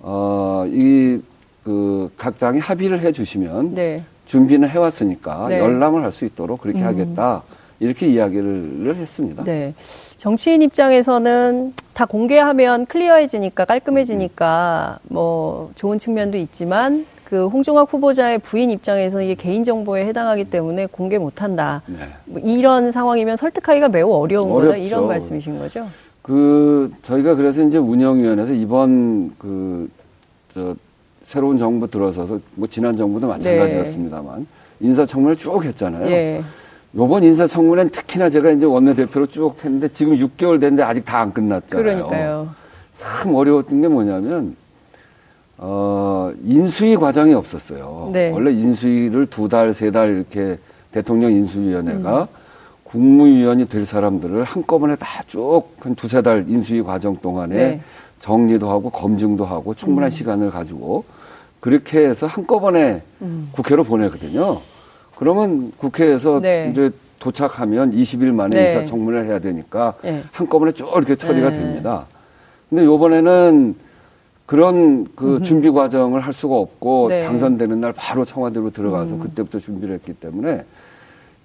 어, 0.00 0.64
이 0.68 1.20
그 1.64 2.10
각 2.16 2.38
당이 2.38 2.58
합의를 2.58 3.00
해 3.00 3.12
주시면 3.12 3.74
네. 3.74 4.02
준비는 4.26 4.68
해왔으니까 4.70 5.46
네. 5.48 5.58
열람을 5.60 6.02
할 6.02 6.10
수 6.12 6.24
있도록 6.24 6.62
그렇게 6.62 6.80
음. 6.80 6.86
하겠다. 6.86 7.42
이렇게 7.80 8.06
이야기를 8.08 8.94
했습니다. 8.94 9.42
네. 9.42 9.74
정치인 10.18 10.60
입장에서는 10.60 11.72
다 11.94 12.04
공개하면 12.04 12.84
클리어해지니까 12.86 13.64
깔끔해지니까 13.64 14.98
뭐 15.04 15.72
좋은 15.74 15.98
측면도 15.98 16.36
있지만 16.38 17.06
그 17.24 17.46
홍종학 17.46 17.92
후보자의 17.92 18.38
부인 18.40 18.70
입장에서는 18.70 19.24
이게 19.24 19.34
개인정보에 19.34 20.04
해당하기 20.04 20.50
때문에 20.50 20.86
공개 20.86 21.16
못한다. 21.16 21.80
네. 21.86 21.96
뭐 22.26 22.40
이런 22.44 22.92
상황이면 22.92 23.38
설득하기가 23.38 23.88
매우 23.88 24.12
어려운 24.12 24.50
어렵죠. 24.50 24.66
거다 24.66 24.76
이런 24.76 25.06
말씀이신 25.06 25.58
거죠? 25.58 25.86
그 26.20 26.92
저희가 27.02 27.34
그래서 27.34 27.62
이제 27.62 27.78
운영위원회에서 27.78 28.52
이번 28.52 29.34
그저 29.38 30.76
새로운 31.24 31.56
정부 31.56 31.88
들어서서 31.88 32.40
뭐 32.56 32.68
지난 32.68 32.96
정부도 32.96 33.26
마찬가지였습니다만 33.28 34.40
네. 34.40 34.86
인사청문회 34.86 35.36
쭉 35.36 35.64
했잖아요. 35.64 36.06
네. 36.06 36.42
요번 36.96 37.22
인사청문회는 37.22 37.90
특히나 37.92 38.28
제가 38.30 38.50
이제 38.50 38.66
원내대표로 38.66 39.26
쭉 39.26 39.54
했는데 39.64 39.88
지금 39.88 40.16
6개월 40.16 40.60
됐는데 40.60 40.82
아직 40.82 41.04
다 41.04 41.18
안 41.20 41.32
끝났잖아요. 41.32 41.82
그러니까요. 41.84 42.48
참 42.96 43.34
어려웠던 43.34 43.80
게 43.80 43.88
뭐냐면 43.88 44.56
어, 45.56 46.32
인수위 46.44 46.96
과정이 46.96 47.34
없었어요. 47.34 48.10
네. 48.12 48.30
원래 48.30 48.50
인수위를 48.50 49.26
두 49.26 49.48
달, 49.48 49.72
세 49.74 49.90
달 49.90 50.16
이렇게 50.16 50.58
대통령 50.90 51.30
인수위원회가 51.32 52.22
음. 52.22 52.26
국무위원이 52.84 53.68
될 53.68 53.84
사람들을 53.86 54.42
한꺼번에 54.42 54.96
다 54.96 55.22
쭉 55.28 55.76
한 55.80 55.94
두세 55.94 56.22
달 56.22 56.44
인수위 56.48 56.82
과정 56.82 57.16
동안에 57.16 57.54
네. 57.56 57.80
정리도 58.18 58.68
하고 58.68 58.90
검증도 58.90 59.44
하고 59.44 59.74
충분한 59.74 60.08
음. 60.08 60.10
시간을 60.10 60.50
가지고 60.50 61.04
그렇게 61.60 62.06
해서 62.08 62.26
한꺼번에 62.26 63.02
음. 63.22 63.48
국회로 63.52 63.84
보내거든요. 63.84 64.56
그러면 65.30 65.70
국회에서 65.76 66.40
네. 66.40 66.70
이제 66.72 66.90
도착하면 67.18 67.92
20일 67.92 68.32
만에 68.32 68.56
네. 68.56 68.66
인사청문회를 68.68 69.26
해야 69.26 69.38
되니까 69.38 69.92
네. 70.02 70.22
한꺼번에 70.32 70.72
쭉 70.72 70.88
이렇게 70.96 71.14
처리가 71.14 71.50
네. 71.50 71.58
됩니다. 71.58 72.06
근데 72.70 72.86
요번에는 72.86 73.74
그런 74.46 75.06
그 75.14 75.36
음흠. 75.36 75.42
준비 75.42 75.70
과정을 75.70 76.20
할 76.20 76.32
수가 76.32 76.56
없고 76.56 77.08
네. 77.10 77.20
당선되는 77.20 77.82
날 77.82 77.92
바로 77.94 78.24
청와대로 78.24 78.70
들어가서 78.70 79.16
음. 79.16 79.20
그때부터 79.20 79.58
준비를 79.58 79.94
했기 79.96 80.14
때문에 80.14 80.64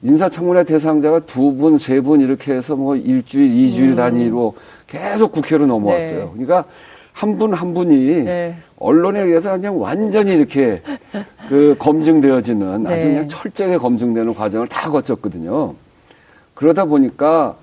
인사청문회 0.04 0.64
대상자가 0.64 1.20
두 1.20 1.54
분, 1.54 1.78
세 1.78 2.00
분 2.00 2.22
이렇게 2.22 2.54
해서 2.54 2.78
뭐 2.78 2.96
일주일, 2.96 3.54
이주일 3.54 3.90
음. 3.92 3.96
단위로 3.98 4.56
계속 4.88 5.34
국회로 5.34 5.66
넘어왔어요. 5.66 6.20
네. 6.20 6.30
그러니까 6.32 6.64
한 7.16 7.38
분한 7.38 7.58
한 7.58 7.74
분이 7.74 8.24
네. 8.24 8.58
언론에 8.78 9.22
의해서 9.22 9.52
그냥 9.54 9.80
완전히 9.80 10.34
이렇게 10.34 10.82
그 11.48 11.74
검증되어지는 11.80 12.84
네. 12.84 12.94
아주 12.94 13.08
그냥 13.08 13.28
철저하게 13.30 13.78
검증되는 13.78 14.34
과정을 14.34 14.68
다 14.68 14.92
거쳤거든요. 14.92 15.76
그러다 16.54 16.84
보니까 16.84 17.56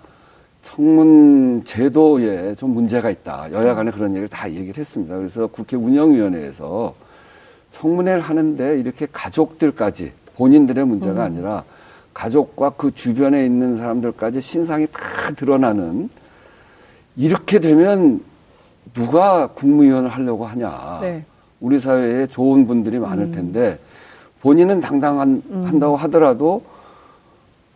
청문 0.62 1.64
제도에 1.66 2.54
좀 2.54 2.71
문제가 2.71 3.11
있다. 3.11 3.52
여야 3.52 3.75
간에 3.75 3.90
그런 3.90 4.12
얘기를 4.12 4.26
다 4.26 4.50
얘기를 4.50 4.78
했습니다. 4.78 5.18
그래서 5.18 5.47
국회 5.49 5.76
운영위원회에서 5.76 6.94
청문회를 7.73 8.23
하는데 8.23 8.80
이렇게 8.80 9.06
가족들까지 9.12 10.12
본인들의 10.35 10.87
문제가 10.87 11.26
음. 11.26 11.26
아니라 11.26 11.64
가족과 12.14 12.71
그 12.71 12.94
주변에 12.94 13.44
있는 13.44 13.76
사람들까지 13.76 14.40
신상이 14.40 14.87
다 14.87 15.00
드러나는 15.37 16.09
이렇게 17.16 17.59
되면 17.59 18.32
누가 18.95 19.47
국무위원을 19.49 20.09
하려고 20.09 20.47
하냐. 20.47 20.99
네. 21.01 21.25
우리 21.61 21.79
사회에 21.79 22.27
좋은 22.27 22.67
분들이 22.67 22.99
많을 22.99 23.27
음. 23.27 23.33
텐데 23.33 23.79
본인은 24.41 24.81
당당한 24.81 25.43
음. 25.51 25.65
한다고 25.67 25.97
하더라도 25.97 26.63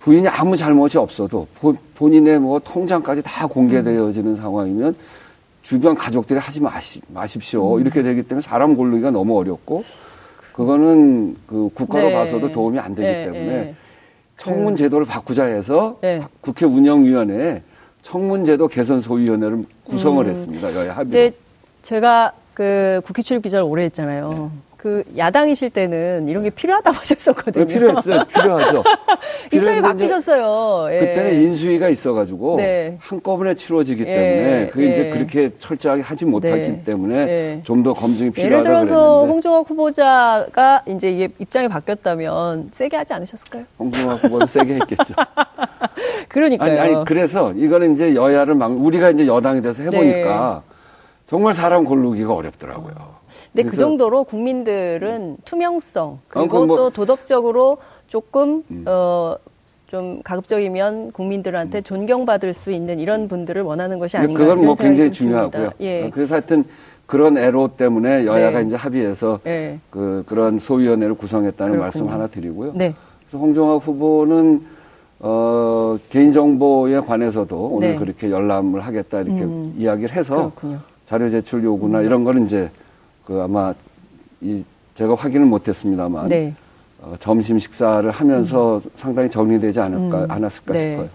부인이 0.00 0.28
아무 0.28 0.56
잘못이 0.56 0.98
없어도 0.98 1.46
본인의 1.94 2.38
뭐 2.38 2.58
통장까지 2.58 3.22
다 3.22 3.46
공개되어지는 3.46 4.32
음. 4.32 4.36
상황이면 4.36 4.96
주변 5.62 5.94
가족들이 5.94 6.38
하지 6.38 6.60
마시, 6.60 7.00
마십시오. 7.08 7.76
음. 7.76 7.80
이렇게 7.80 8.02
되기 8.02 8.22
때문에 8.22 8.40
사람 8.40 8.76
고르기가 8.76 9.10
너무 9.10 9.38
어렵고 9.38 9.84
그거는 10.52 11.36
그 11.46 11.70
국가로 11.74 12.08
네. 12.08 12.14
봐서도 12.14 12.52
도움이 12.52 12.78
안 12.78 12.94
되기 12.94 13.06
네. 13.06 13.24
때문에 13.24 13.46
네. 13.46 13.74
청문 14.36 14.74
그 14.74 14.78
제도를 14.78 15.06
바꾸자 15.06 15.44
해서 15.44 15.98
네. 16.00 16.22
국회 16.40 16.66
운영위원회에 16.66 17.62
청문제도 18.06 18.68
개선 18.68 19.00
소위원회를 19.00 19.64
구성을 19.84 20.24
음. 20.24 20.30
했습니다. 20.30 20.72
여야 20.76 20.96
합의로. 20.96 21.34
제가 21.82 22.32
그 22.54 23.00
국회 23.04 23.20
출입 23.22 23.42
기자를 23.42 23.66
오래 23.66 23.82
했잖아요. 23.84 24.30
네. 24.30 24.58
그 24.86 25.02
야당이실 25.16 25.70
때는 25.70 26.28
이런 26.28 26.44
게 26.44 26.50
필요하다고 26.50 26.98
하셨었거든요. 27.02 27.66
네, 27.66 27.74
필요했어요. 27.74 28.24
필요하죠. 28.26 28.84
입장이 29.52 29.82
바뀌셨어요. 29.82 30.94
예. 30.94 31.00
그때는 31.00 31.42
인수위가 31.42 31.88
있어가지고 31.88 32.58
네. 32.58 32.96
한꺼번에 33.00 33.56
치러지기 33.56 34.04
예. 34.06 34.14
때문에 34.14 34.66
그게 34.68 34.86
예. 34.86 34.92
이제 34.92 35.10
그렇게 35.10 35.50
철저하게 35.58 36.02
하지 36.02 36.24
못했기 36.24 36.70
네. 36.70 36.82
때문에 36.84 37.14
예. 37.16 37.60
좀더 37.64 37.94
검증이 37.94 38.30
필요하다고 38.30 38.64
예를 38.64 38.86
들어서 38.86 39.02
그랬는데. 39.02 39.32
홍종학 39.32 39.70
후보자가 39.70 40.82
이제 40.86 41.10
이게 41.10 41.28
입장이 41.40 41.66
바뀌었다면 41.66 42.68
세게 42.70 42.96
하지 42.96 43.12
않으셨을까요? 43.12 43.64
홍종학 43.80 44.22
후보는 44.22 44.46
세게 44.46 44.74
했겠죠. 44.74 45.14
그러니까요. 46.28 46.80
아니, 46.80 46.94
아니, 46.94 47.04
그래서 47.04 47.52
이거는 47.54 47.94
이제 47.94 48.14
여야를 48.14 48.54
막 48.54 48.70
우리가 48.70 49.10
이제 49.10 49.26
여당이 49.26 49.62
돼서 49.62 49.82
해보니까 49.82 50.62
네. 50.64 50.74
정말 51.26 51.54
사람 51.54 51.82
고르기가 51.82 52.32
어렵더라고요. 52.32 53.15
근데 53.52 53.68
그 53.68 53.76
정도로 53.76 54.24
국민들은 54.24 55.20
음. 55.20 55.36
투명성 55.44 56.20
그리고 56.28 56.58
어, 56.58 56.66
뭐, 56.66 56.76
또 56.76 56.90
도덕적으로 56.90 57.78
조금 58.08 58.62
음. 58.70 58.84
어 58.86 59.36
좀 59.86 60.20
가급적이면 60.24 61.12
국민들한테 61.12 61.78
음. 61.78 61.82
존경받을 61.82 62.54
수 62.54 62.72
있는 62.72 62.98
이런 62.98 63.28
분들을 63.28 63.62
원하는 63.62 63.98
것이 63.98 64.16
아닌가 64.16 64.40
그건 64.40 64.64
뭐 64.64 64.74
굉장히 64.74 65.12
중요하고요. 65.12 65.70
예. 65.80 66.04
어, 66.04 66.10
그래서 66.12 66.34
하여튼 66.34 66.64
그런 67.06 67.38
애로 67.38 67.76
때문에 67.76 68.26
여야가 68.26 68.60
네. 68.60 68.66
이제 68.66 68.74
합의해서 68.76 69.38
네. 69.44 69.78
그 69.90 70.24
그런 70.26 70.58
소위원회를 70.58 71.14
구성했다는 71.14 71.74
그렇군요. 71.74 71.80
말씀 71.82 72.08
하나 72.08 72.26
드리고요. 72.26 72.72
네. 72.74 72.94
그래서 73.28 73.38
홍종학 73.38 73.86
후보는 73.86 74.62
어 75.20 75.96
개인정보에 76.10 77.00
관해서도 77.00 77.56
오늘 77.56 77.92
네. 77.92 77.96
그렇게 77.96 78.30
열람을 78.30 78.80
하겠다 78.80 79.20
이렇게 79.20 79.44
음. 79.44 79.74
이야기를 79.78 80.14
해서 80.14 80.34
그렇군요. 80.56 80.80
자료 81.06 81.30
제출 81.30 81.62
요구나 81.62 82.00
음. 82.00 82.04
이런 82.04 82.24
거는 82.24 82.44
이제 82.44 82.70
그 83.26 83.42
아마 83.42 83.74
이 84.40 84.64
제가 84.94 85.14
확인을 85.14 85.46
못했습니다만 85.46 86.26
네. 86.26 86.54
어, 87.02 87.14
점심 87.18 87.58
식사를 87.58 88.08
하면서 88.10 88.76
음. 88.76 88.90
상당히 88.96 89.28
정리되지 89.28 89.80
않을까 89.80 90.24
음. 90.24 90.30
않았을까 90.30 90.72
네. 90.72 90.90
싶어요. 90.92 91.08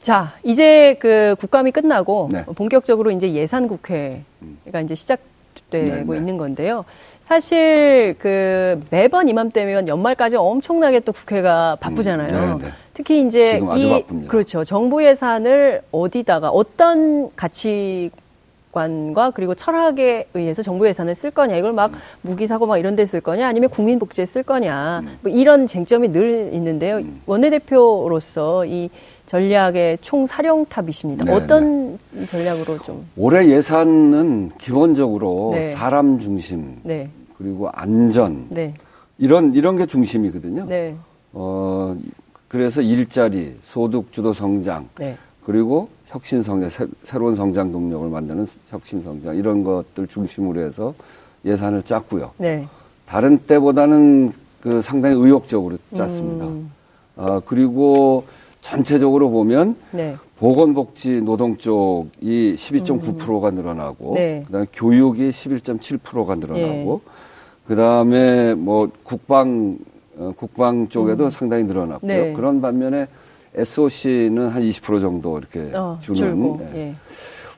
자, 0.00 0.32
이제 0.42 0.96
그 1.00 1.34
국감이 1.40 1.72
끝나고 1.72 2.28
네. 2.30 2.44
본격적으로 2.44 3.10
이제 3.10 3.32
예산 3.32 3.66
국회가 3.66 4.80
이제 4.82 4.94
시작되고 4.94 5.24
네, 5.70 6.04
네. 6.06 6.16
있는 6.16 6.36
건데요. 6.36 6.84
사실 7.20 8.14
그 8.18 8.80
매번 8.90 9.28
이맘때면 9.28 9.88
연말까지 9.88 10.36
엄청나게 10.36 11.00
또 11.00 11.12
국회가 11.12 11.76
바쁘잖아요. 11.80 12.28
음, 12.28 12.58
네, 12.58 12.66
네. 12.66 12.72
특히 12.92 13.26
이제 13.26 13.56
이 13.76 13.88
바쁩니다. 13.88 14.30
그렇죠. 14.30 14.64
정부 14.64 15.04
예산을 15.04 15.82
어디다가 15.90 16.50
어떤 16.50 17.34
가치 17.34 18.10
관과 18.74 19.30
그리고 19.30 19.54
철학에 19.54 20.26
의해서 20.34 20.62
정부 20.62 20.86
예산을 20.88 21.14
쓸 21.14 21.30
거냐 21.30 21.56
이걸 21.56 21.72
막 21.72 21.92
무기 22.22 22.46
사고 22.48 22.66
막 22.66 22.76
이런 22.78 22.96
데 22.96 23.04
쓸 23.06 23.20
거냐 23.20 23.46
아니면 23.46 23.70
국민 23.70 23.98
복지에 23.98 24.26
쓸 24.26 24.42
거냐 24.42 25.00
음. 25.04 25.18
뭐 25.22 25.30
이런 25.30 25.66
쟁점이 25.66 26.10
늘 26.10 26.50
있는데요. 26.52 27.00
원내대표로서 27.26 28.66
이 28.66 28.90
전략의 29.26 29.98
총 30.02 30.26
사령탑이십니다. 30.26 31.24
네, 31.24 31.32
어떤 31.32 31.98
전략으로 32.28 32.78
좀 32.80 33.06
올해 33.16 33.46
예산은 33.48 34.50
기본적으로 34.58 35.52
네. 35.54 35.70
사람 35.72 36.18
중심 36.18 36.78
네. 36.82 37.08
그리고 37.38 37.68
안전 37.72 38.46
네. 38.50 38.74
이런 39.18 39.54
이런 39.54 39.76
게 39.76 39.86
중심이거든요. 39.86 40.66
네. 40.66 40.94
어 41.32 41.96
그래서 42.48 42.82
일자리, 42.82 43.56
소득 43.62 44.12
주도 44.12 44.32
성장 44.32 44.88
네. 44.98 45.16
그리고 45.44 45.88
혁신 46.14 46.42
성장, 46.42 46.70
새, 46.70 46.86
새로운 47.02 47.34
성장 47.34 47.72
동력을 47.72 48.08
만드는 48.08 48.46
혁신 48.70 49.02
성장 49.02 49.34
이런 49.36 49.64
것들 49.64 50.06
중심으로 50.06 50.60
해서 50.60 50.94
예산을 51.44 51.82
짰고요. 51.82 52.30
네. 52.38 52.68
다른 53.04 53.36
때보다는 53.38 54.32
그 54.60 54.80
상당히 54.80 55.16
의욕적으로 55.16 55.76
짰습니다. 55.92 56.46
음. 56.46 56.70
아, 57.16 57.40
그리고 57.44 58.24
전체적으로 58.60 59.28
보면 59.30 59.74
네. 59.90 60.16
보건복지 60.38 61.20
노동 61.20 61.56
쪽이 61.56 62.54
12.9%가 62.56 63.50
늘어나고 63.50 64.10
음. 64.10 64.14
네. 64.14 64.44
그다음에 64.46 64.66
교육이 64.72 65.30
11.7%가 65.30 66.36
늘어나고 66.36 67.00
그다음에 67.66 68.54
뭐 68.54 68.88
국방 69.02 69.78
어, 70.16 70.32
국방 70.36 70.88
쪽에도 70.88 71.28
상당히 71.28 71.64
늘어났고요. 71.64 72.00
음. 72.02 72.06
네. 72.06 72.32
그런 72.34 72.60
반면에 72.60 73.08
SOC는 73.56 74.48
한 74.48 74.62
20% 74.62 75.00
정도 75.00 75.38
이렇게 75.38 75.70
어, 75.74 75.98
주는 76.00 76.16
줄고. 76.16 76.60
네. 76.72 76.80
예. 76.80 76.94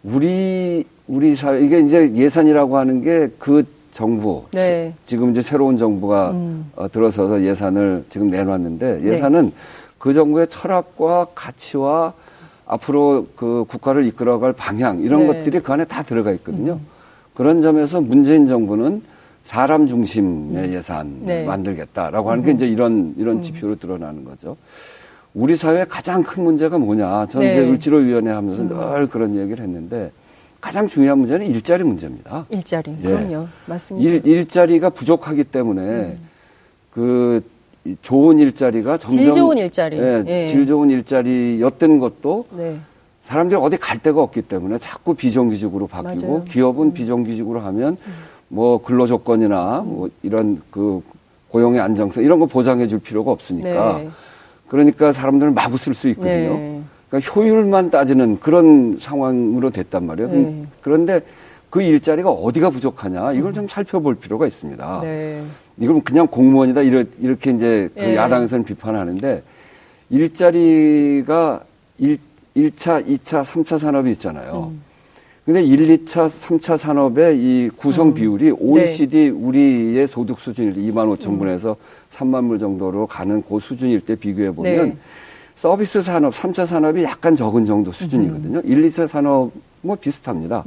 우리 0.03 0.85
우리 1.07 1.35
사회 1.37 1.61
이게 1.61 1.81
이제 1.81 2.13
예산이라고 2.15 2.77
하는 2.77 3.03
게 3.03 3.31
그 3.39 3.65
정부 3.97 4.45
네. 4.53 4.93
지금 5.07 5.31
이제 5.31 5.41
새로운 5.41 5.79
정부가 5.79 6.33
음. 6.33 6.71
어, 6.77 6.87
들어서서 6.87 7.43
예산을 7.43 8.05
지금 8.11 8.29
내놨는데 8.29 9.01
예산은 9.05 9.53
그 9.99 10.13
정부의 10.13 10.49
철학과 10.49 11.29
가치와 11.35 12.13
앞으로 12.67 13.27
그 13.37 13.65
국가를 13.67 14.05
이끌어갈 14.05 14.53
방향 14.53 15.01
이런 15.01 15.21
네. 15.23 15.27
것들이 15.29 15.61
그 15.61 15.73
안에 15.73 15.87
다 15.87 16.03
들어가 16.03 16.31
있거든요. 16.33 16.79
그런 17.33 17.63
점에서 17.63 18.03
문재인 18.03 18.47
정부는 18.47 19.01
사람 19.45 19.87
중심의 19.87 20.75
예산 20.75 21.21
네. 21.25 21.45
음. 21.45 21.47
만들겠다라고 21.47 22.31
하는 22.31 22.45
게 22.45 22.51
이제 22.51 22.67
이런 22.67 23.15
이런 23.17 23.43
지표로 23.43 23.77
드러나는 23.77 24.27
거죠. 24.27 24.59
우리 25.37 25.55
사회의 25.55 25.87
가장 25.87 26.23
큰 26.23 26.45
문제가 26.45 26.79
뭐냐? 26.79 27.27
저는 27.27 27.47
네. 27.47 27.53
이제 27.53 27.71
을지로위원회 27.71 28.31
하면서 28.31 28.67
늘 28.67 29.07
그런 29.07 29.37
얘기를 29.37 29.63
했는데 29.63 30.11
가장 30.63 30.89
중요한 30.89 31.19
문제는 31.19 31.47
일자리 31.47 31.85
문제입니다. 31.85 32.47
일자리. 32.49 32.97
예. 33.03 33.07
그럼요. 33.07 33.47
맞습니다. 33.67 34.09
일, 34.11 34.27
일자리가 34.27 34.89
부족하기 34.89 35.45
때문에 35.45 35.83
음. 35.83 36.19
그이 36.91 37.97
좋은 38.01 38.39
일자리가 38.39 38.97
점점 38.97 39.25
질 39.25 39.33
좋은 39.33 39.59
일자리. 39.59 39.99
예, 39.99 40.25
예. 40.27 40.47
질 40.47 40.65
좋은 40.65 40.89
일자리였던 40.89 41.99
것도 41.99 42.47
네. 42.57 42.79
사람들이 43.21 43.61
어디 43.61 43.77
갈 43.77 43.99
데가 43.99 44.23
없기 44.23 44.41
때문에 44.41 44.79
자꾸 44.79 45.15
비정규직으로 45.15 45.87
바뀌고 45.87 46.27
맞아요. 46.27 46.37
음. 46.39 46.45
기업은 46.47 46.95
비정규직으로 46.95 47.61
하면 47.61 47.99
뭐 48.49 48.81
근로 48.81 49.07
조건이나 49.07 49.83
뭐 49.85 50.09
이런 50.23 50.63
그 50.71 51.03
고용의 51.51 51.79
안정성 51.81 52.25
이런 52.25 52.39
거 52.39 52.47
보장해 52.47 52.87
줄 52.87 53.01
필요가 53.01 53.33
없으니까 53.33 53.99
네. 53.99 54.09
그러니까 54.69 55.13
사람들은 55.13 55.55
마구 55.55 55.79
쓸 55.79 55.95
수 55.95 56.09
있거든요. 56.11 56.55
네. 56.55 56.83
그러니까 57.09 57.33
효율만 57.33 57.91
따지는 57.91 58.41
그런 58.41 58.97
상황으로 58.99 59.71
됐단 59.71 60.07
말이에요. 60.07 60.29
네. 60.31 60.65
그런데 60.81 61.21
그 61.71 61.83
일자리가 61.83 62.31
어디가 62.31 62.71
부족하냐 62.71 63.33
이걸 63.33 63.53
좀 63.53 63.69
살펴볼 63.69 64.17
필요가 64.17 64.47
있습니다. 64.47 65.01
네. 65.03 65.43
이건 65.79 66.03
그냥 66.03 66.27
공무원이다 66.27 66.83
이렇- 66.83 67.05
이렇게 67.21 67.51
이제 67.51 67.89
그 67.95 68.01
예. 68.03 68.17
야당에서는 68.17 68.65
비판하는데 68.65 69.43
일자리가 70.11 71.61
일, 71.99 72.19
1차, 72.57 73.07
2차, 73.07 73.45
3차 73.45 73.79
산업이 73.79 74.11
있잖아요. 74.13 74.73
음. 74.73 74.83
근데 75.47 75.63
1, 75.63 76.05
2차, 76.05 76.29
3차 76.29 76.77
산업의 76.77 77.39
이 77.39 77.71
구성 77.77 78.13
비율이 78.13 78.51
OECD 78.51 79.29
우리의 79.29 80.05
소득 80.09 80.41
수준일 80.41 80.75
때 80.75 80.81
2만 80.81 81.17
5천 81.17 81.39
분에서 81.39 81.77
3만 82.13 82.49
불 82.49 82.59
정도로 82.59 83.07
가는 83.07 83.41
그 83.49 83.61
수준일 83.61 84.01
때 84.01 84.17
비교해 84.17 84.51
보면 84.51 84.89
네. 84.89 84.97
서비스 85.55 86.03
산업, 86.03 86.35
3차 86.35 86.67
산업이 86.67 87.05
약간 87.05 87.37
적은 87.37 87.65
정도 87.65 87.93
수준이거든요. 87.93 88.61
1, 88.65 88.89
2차 88.89 89.07
산업 89.07 89.53
뭐 89.83 89.95
비슷합니다. 89.95 90.65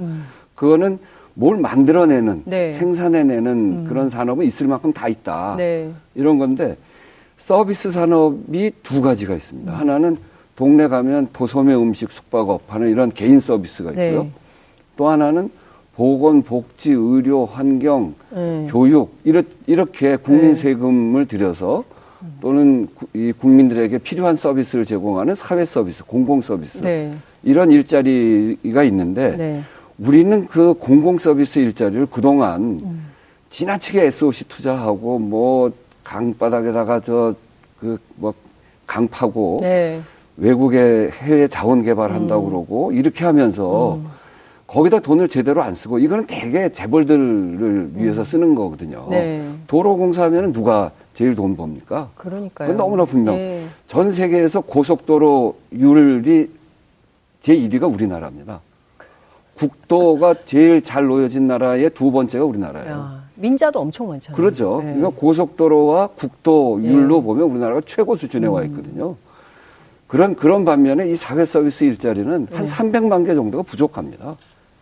그거는 0.55 0.97
뭘 1.33 1.57
만들어내는, 1.57 2.43
네. 2.45 2.71
생산해내는 2.71 3.83
그런 3.83 4.09
산업은 4.09 4.45
있을 4.45 4.67
만큼 4.67 4.93
다 4.93 5.09
있다. 5.09 5.55
네. 5.57 5.91
이런 6.15 6.39
건데 6.39 6.77
서비스 7.37 7.91
산업이 7.91 8.71
두 8.81 9.01
가지가 9.01 9.35
있습니다. 9.35 9.77
하나는 9.77 10.15
동네 10.55 10.87
가면 10.87 11.27
도소매 11.33 11.75
음식 11.75 12.11
숙박업 12.11 12.61
하는 12.73 12.89
이런 12.89 13.11
개인 13.11 13.41
서비스가 13.41 13.89
있고요. 13.91 14.27
네. 14.99 15.03
또 15.03 15.07
하나는 15.07 15.49
보건, 15.95 16.41
복지, 16.43 16.91
의료, 16.91 17.45
환경, 17.45 18.13
네. 18.31 18.67
교육 18.69 19.13
이렇, 19.23 19.43
이렇게 19.65 20.17
국민 20.17 20.49
네. 20.53 20.55
세금을 20.55 21.25
들여서 21.25 21.83
또는 22.41 22.87
구- 22.93 23.07
이 23.13 23.31
국민들에게 23.31 23.97
필요한 23.99 24.35
서비스를 24.35 24.83
제공하는 24.83 25.35
사회 25.35 25.63
서비스, 25.63 26.03
공공 26.05 26.41
서비스 26.41 26.81
네. 26.81 27.13
이런 27.43 27.71
일자리가 27.71 28.83
있는데 28.83 29.37
네. 29.37 29.61
우리는 29.97 30.45
그 30.47 30.73
공공 30.73 31.17
서비스 31.17 31.59
일자리를 31.59 32.07
그동안 32.11 32.61
음. 32.83 33.05
지나치게 33.49 34.03
SOC 34.05 34.45
투자하고 34.49 35.19
뭐 35.19 35.71
강바닥에다가 36.03 36.99
저 36.99 37.33
그 37.79 37.97
뭐 38.17 38.33
강파고 38.85 39.59
네. 39.61 40.01
외국에 40.35 41.09
해외 41.13 41.47
자원 41.47 41.83
개발한다고 41.83 42.43
음. 42.43 42.49
그러고 42.49 42.91
이렇게 42.91 43.23
하면서 43.23 43.97
거기다 44.69 44.99
돈을 44.99 45.27
제대로 45.27 45.63
안 45.63 45.73
쓰고 45.73 45.97
이거는 45.97 46.27
대개 46.27 46.69
재벌들을 46.69 47.91
위해서 47.95 48.23
쓰는 48.23 48.53
거거든요. 48.53 49.05
음. 49.07 49.09
네. 49.09 49.49
도로 49.67 49.97
공사하면 49.97 50.53
누가 50.53 50.91
제일 51.15 51.35
돈 51.35 51.55
법니까? 51.57 52.11
그러니까요. 52.15 52.67
그건 52.67 52.77
너무나 52.77 53.03
분명. 53.03 53.35
네. 53.35 53.65
전 53.87 54.11
세계에서 54.11 54.61
고속도로 54.61 55.57
율이 55.73 56.51
제 57.41 57.57
1위가 57.57 57.91
우리나라입니다. 57.91 58.61
국도가 59.55 60.35
제일 60.45 60.81
잘 60.83 61.07
놓여진 61.07 61.47
나라의 61.47 61.89
두 61.89 62.11
번째가 62.11 62.45
우리나라예요. 62.45 62.91
야, 62.91 63.23
민자도 63.35 63.79
엄청 63.79 64.07
많잖아요. 64.07 64.37
그렇죠. 64.37 64.81
네. 64.83 64.93
그러니까 64.93 65.19
고속도로와 65.19 66.07
국도율로 66.07 67.15
네. 67.15 67.21
음. 67.21 67.25
보면 67.25 67.43
우리나라가 67.49 67.81
최고 67.85 68.15
수준에 68.15 68.45
와 68.47 68.63
있거든요. 68.65 69.15
그런 70.07 70.35
그런 70.35 70.63
반면에 70.63 71.09
이 71.09 71.15
사회 71.15 71.45
서비스 71.45 71.83
일자리는 71.83 72.47
한 72.51 72.65
네. 72.65 72.71
300만 72.71 73.25
개 73.25 73.33
정도가 73.33 73.63
부족합니다. 73.63 74.37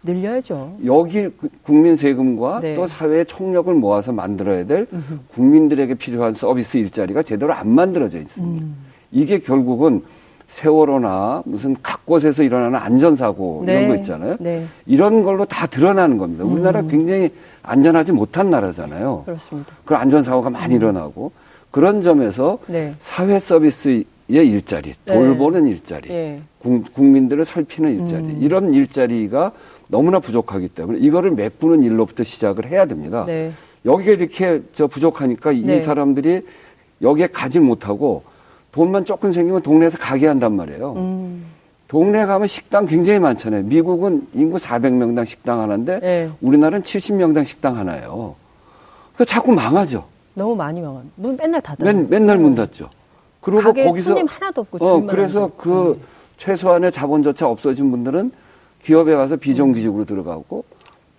늘려야죠. 0.07 0.77
여기 0.85 1.29
그- 1.37 1.49
국민 1.63 1.95
세금과 1.95 2.61
네. 2.61 2.75
또 2.75 2.87
사회의 2.87 3.25
총력을 3.25 3.73
모아서 3.73 4.11
만들어야 4.11 4.65
될 4.65 4.87
국민들에게 5.33 5.95
필요한 5.95 6.33
서비스 6.33 6.77
일자리가 6.77 7.23
제대로 7.23 7.53
안 7.53 7.69
만들어져 7.69 8.19
있습니다. 8.19 8.63
음. 8.65 8.75
이게 9.11 9.39
결국은 9.39 10.01
세월호나 10.47 11.43
무슨 11.45 11.75
각 11.83 12.05
곳에서 12.05 12.41
일어나는 12.41 12.79
안전사고 12.79 13.63
이런 13.67 13.75
네. 13.81 13.87
거 13.89 13.95
있잖아요. 13.97 14.37
네. 14.39 14.65
이런 14.85 15.21
걸로 15.23 15.43
다 15.43 15.67
드러나는 15.67 16.17
겁니다. 16.17 16.45
우리나라 16.45 16.79
음. 16.79 16.87
굉장히 16.87 17.31
안전하지 17.63 18.13
못한 18.13 18.49
나라잖아요. 18.49 19.23
그렇습니다. 19.25 19.73
그 19.83 19.93
안전사고가 19.95 20.49
많이 20.49 20.75
일어나고 20.75 21.33
그런 21.69 22.01
점에서 22.01 22.59
네. 22.67 22.95
사회 22.99 23.39
서비스의 23.39 24.05
일자리, 24.29 24.93
네. 25.03 25.13
돌보는 25.13 25.67
일자리, 25.67 26.09
예. 26.11 26.39
국- 26.59 26.93
국민들을 26.93 27.43
살피는 27.43 27.99
일자리 28.01 28.23
음. 28.23 28.37
이런 28.41 28.73
일자리가 28.73 29.51
너무나 29.89 30.19
부족하기 30.19 30.69
때문에 30.69 31.00
이거를 31.00 31.32
메꾸는 31.32 31.84
일로부터 31.84 32.23
시작을 32.23 32.67
해야 32.69 32.86
됩니다. 32.86 33.23
네. 33.26 33.52
여기에 33.86 34.13
이렇게 34.13 34.62
저 34.73 34.88
부족하니까 34.88 35.52
네. 35.52 35.78
이 35.78 35.80
사람들이 35.80 36.45
여기에 37.02 37.28
가지 37.28 37.60
못하고 37.60 38.23
돈만 38.71 39.06
조금 39.06 39.32
생기면 39.32 39.62
동네에서 39.62 39.97
가게 39.97 40.28
한단 40.28 40.56
말이에요. 40.56 40.93
음. 40.93 41.45
동네 41.88 42.26
가면 42.26 42.47
식당 42.47 42.86
굉장히 42.86 43.19
많잖아요. 43.19 43.63
미국은 43.63 44.28
인구 44.34 44.58
400명당 44.58 45.26
식당 45.26 45.62
하나인데 45.62 46.00
네. 46.02 46.30
우리나라는 46.41 46.84
70명당 46.84 47.45
식당 47.45 47.78
하나예요. 47.78 48.36
그 49.15 49.23
자꾸 49.23 49.54
망하죠. 49.54 50.06
너무 50.34 50.54
많이 50.54 50.82
먹어. 50.82 51.02
문 51.15 51.38
맨날 51.38 51.62
닫아. 51.62 51.84
맨, 51.86 52.10
맨날 52.10 52.38
문 52.38 52.56
닫죠. 52.56 52.89
그리고 53.39 53.62
가게 53.62 53.86
거기서 53.86 54.10
손님 54.10 54.28
하나도 54.28 54.62
없고 54.62 54.86
어 54.86 55.06
그래서. 55.06 55.50
그 55.58 56.00
최소한의 56.38 56.91
자본조차 56.91 57.47
없어진 57.47 57.89
분들은 57.91 58.32
기업에 58.83 59.15
가서 59.15 59.35
비정규직으로 59.35 60.05
들어가고 60.05 60.63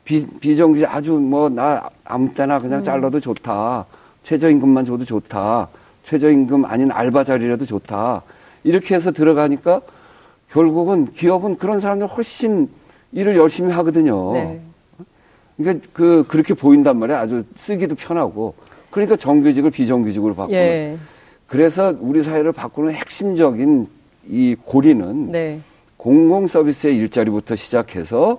비, 0.05 0.27
비정규직 0.41 0.87
아주 0.93 1.13
뭐 1.15 1.49
나 1.49 1.89
아무 2.05 2.33
때나 2.33 2.59
그냥 2.59 2.83
잘라도 2.83 3.21
좋다. 3.21 3.85
최저임금만 4.23 4.85
줘도 4.85 5.05
좋다. 5.05 5.69
최저임금 6.05 6.65
아닌 6.65 6.91
알바 6.91 7.25
자리라도 7.25 7.67
좋다. 7.67 8.23
이렇게 8.65 8.95
해서 8.95 9.11
들어가니까 9.13 9.81
결국은 10.51 11.13
기업은 11.13 11.57
그런 11.59 11.81
사람들 11.81 12.07
훨씬 12.07 12.69
일을 13.13 13.37
열심히 13.37 13.73
하거든요. 13.73 14.33
네. 14.33 14.61
그러니까 15.57 15.87
그 15.93 16.25
그렇게 16.29 16.55
보인단 16.55 16.99
말이에요. 16.99 17.19
아주 17.19 17.45
쓰기도 17.57 17.95
편하고. 17.95 18.55
그러니까 18.91 19.17
정규직을 19.17 19.71
비정규직으로 19.71 20.35
바꾸는. 20.35 20.59
예. 20.59 20.97
그래서 21.47 21.95
우리 22.01 22.23
사회를 22.23 22.53
바꾸는 22.53 22.93
핵심적인 22.95 23.87
이 24.29 24.57
고리는 24.65 25.33
네. 25.33 25.61
공공 25.99 26.47
서비스의 26.47 26.97
일자리부터 26.97 27.57
시작해서 27.57 28.39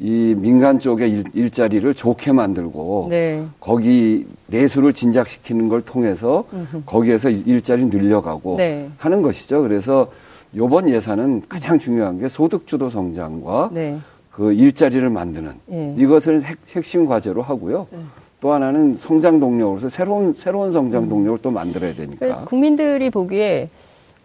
이 0.00 0.34
민간 0.36 0.80
쪽의 0.80 1.24
일, 1.34 1.50
자리를 1.50 1.94
좋게 1.94 2.32
만들고 2.32 3.08
네. 3.10 3.44
거기 3.60 4.26
내수를 4.46 4.94
진작시키는 4.94 5.68
걸 5.68 5.82
통해서 5.82 6.44
거기에서 6.86 7.28
일자리 7.28 7.84
늘려가고 7.84 8.56
네. 8.56 8.90
하는 8.96 9.20
것이죠. 9.20 9.62
그래서 9.62 10.10
요번 10.56 10.88
예산은 10.88 11.42
가장 11.50 11.78
중요한 11.78 12.18
게 12.18 12.28
소득주도 12.28 12.88
성장과 12.88 13.70
네. 13.72 13.98
그 14.30 14.54
일자리를 14.54 15.08
만드는 15.08 15.52
예. 15.72 15.94
이것을 15.98 16.42
핵, 16.44 16.58
핵심 16.70 17.06
과제로 17.06 17.42
하고요. 17.42 17.88
네. 17.90 17.98
또 18.40 18.52
하나는 18.52 18.96
성장 18.96 19.38
동력으로서 19.38 19.88
새로운 19.90 20.34
새로운 20.34 20.72
성장 20.72 21.08
동력을 21.08 21.38
또 21.42 21.50
만들어야 21.50 21.94
되니까 21.94 22.44
국민들이 22.44 23.10
보기에 23.10 23.68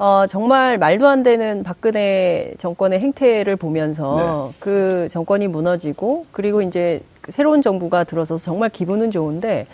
어, 0.02 0.26
정말 0.26 0.80
말도 0.80 1.08
안 1.08 1.22
되는 1.22 1.62
박근혜 1.62 2.56
정권의 2.58 3.00
행태를 3.00 3.56
보면서 3.56 4.50
네. 4.50 4.58
그 4.60 5.08
정권이 5.12 5.48
무너지고 5.48 6.26
그리고 6.32 6.64
이제 6.64 7.02
그 7.22 7.32
새로운 7.32 7.62
정부가 7.62 8.04
들어서서 8.04 8.44
정말 8.44 8.72
기분은 8.72 9.12
좋은데 9.12 9.68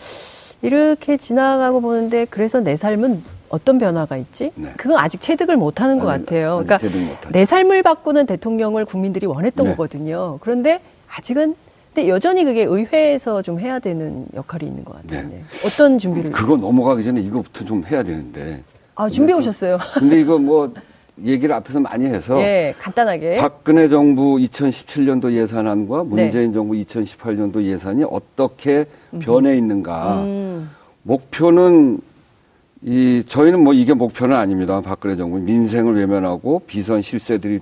이렇게 0.61 1.15
지나가고 1.15 1.79
보는데 1.79 2.25
그래서 2.25 2.59
내 2.59 2.75
삶은 2.75 3.23
어떤 3.47 3.77
변화가 3.77 4.17
있지? 4.17 4.51
네. 4.55 4.73
그건 4.75 4.97
아직 4.99 5.21
체득을 5.21 5.55
못 5.55 5.79
하는 5.79 5.97
것 5.97 6.07
같아요. 6.07 6.61
그러니까 6.61 7.29
내 7.31 7.45
삶을 7.45 7.81
바꾸는 7.81 8.25
대통령을 8.25 8.83
국민들이 8.83 9.25
원했던 9.27 9.65
네. 9.65 9.71
거거든요. 9.71 10.39
그런데 10.41 10.81
아직은 11.07 11.55
근데 11.93 12.09
여전히 12.09 12.43
그게 12.43 12.65
의회에서 12.65 13.43
좀 13.43 13.61
해야 13.61 13.79
되는 13.79 14.25
역할이 14.35 14.65
있는 14.67 14.83
것 14.83 14.97
같은데 14.97 15.37
네. 15.37 15.43
어떤 15.65 15.97
준비를? 15.97 16.31
그거 16.31 16.57
넘어가기 16.57 17.05
전에 17.05 17.21
이거부터 17.21 17.63
좀 17.63 17.85
해야 17.85 18.03
되는데 18.03 18.61
아, 18.97 19.07
준비해 19.07 19.37
오셨어요. 19.37 19.77
근데 19.93 20.19
이거 20.19 20.39
뭐 20.39 20.73
얘기를 21.23 21.53
앞에서 21.55 21.79
많이 21.79 22.05
해서 22.05 22.39
예, 22.41 22.73
간단하게 22.77 23.37
박근혜 23.37 23.87
정부 23.87 24.37
2017년도 24.37 25.31
예산안과 25.33 26.03
네. 26.03 26.09
문재인 26.09 26.47
네. 26.47 26.53
정부 26.53 26.73
2018년도 26.73 27.63
예산이 27.63 28.03
어떻게 28.09 28.85
변해 29.19 29.55
있는가. 29.57 30.23
음. 30.23 30.69
목표는 31.03 31.99
이 32.83 33.23
저희는 33.27 33.63
뭐 33.63 33.73
이게 33.73 33.93
목표는 33.93 34.35
아닙니다. 34.35 34.81
박근혜 34.81 35.15
정부 35.15 35.37
민생을 35.39 35.95
외면하고 35.95 36.61
비선 36.67 37.01
실세들이 37.01 37.59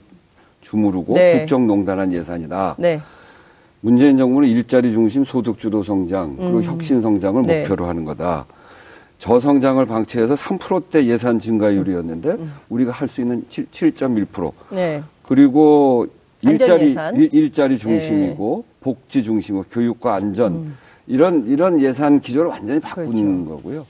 주무르고 0.61 1.13
네. 1.13 1.39
국정농단한 1.39 2.11
예산이다. 2.13 2.75
네. 2.79 3.01
문재인 3.81 4.17
정부는 4.17 4.49
일자리 4.49 4.91
중심 4.91 5.23
소득 5.23 5.59
주도 5.59 5.83
성장 5.83 6.35
그리고 6.37 6.57
음. 6.57 6.63
혁신 6.63 7.01
성장을 7.01 7.43
네. 7.43 7.61
목표로 7.61 7.85
하는 7.85 8.03
거다. 8.03 8.45
저성장을 9.19 9.83
방치해서 9.85 10.35
3%대 10.35 11.05
예산 11.05 11.39
증가율이었는데 11.39 12.29
음. 12.31 12.53
우리가 12.69 12.91
할 12.91 13.07
수 13.07 13.21
있는 13.21 13.45
7, 13.49 13.67
7.1%. 13.71 14.51
네. 14.71 15.03
그리고 15.23 16.07
일자리 16.41 16.95
일, 17.31 17.51
자리 17.51 17.77
중심이고 17.77 18.65
네. 18.67 18.75
복지 18.81 19.23
중심이고 19.23 19.65
교육과 19.71 20.15
안전 20.15 20.53
음. 20.53 20.77
이런 21.07 21.47
이런 21.47 21.79
예산 21.79 22.19
기조를 22.19 22.49
완전히 22.51 22.79
바꾸는 22.79 23.45
그렇죠. 23.45 23.55
거고요. 23.55 23.85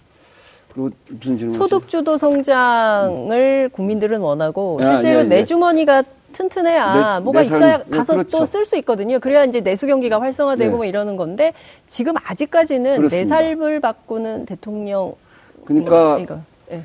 그리고 0.74 0.90
무슨 1.10 1.38
질문? 1.38 1.58
소득 1.58 1.88
주도 1.88 2.18
성장을 2.18 3.70
음. 3.70 3.70
국민들은 3.72 4.20
원하고 4.22 4.80
아, 4.82 4.86
실제로 4.86 5.20
예, 5.20 5.24
예. 5.24 5.28
내 5.28 5.46
주머니가 5.46 6.04
튼튼해야 6.36 7.20
내, 7.20 7.24
뭐가 7.24 7.40
내 7.40 7.46
있어야 7.46 7.84
예, 7.86 7.90
가서 7.90 8.14
그렇죠. 8.14 8.38
또쓸 8.40 8.66
수 8.66 8.76
있거든요. 8.78 9.20
그래야 9.20 9.46
이제 9.46 9.62
내수 9.62 9.88
경기가 9.88 10.20
활성화되고 10.20 10.72
네. 10.72 10.76
뭐 10.76 10.86
이러는 10.86 11.16
건데 11.16 11.54
지금 11.88 12.14
아직까지는 12.18 12.98
그렇습니다. 12.98 13.16
내 13.16 13.26
삶을 13.26 13.80
바꾸는 13.80 14.46
대통령 14.46 15.16
그러니까 15.64 16.20
이거, 16.20 16.40
네. 16.70 16.84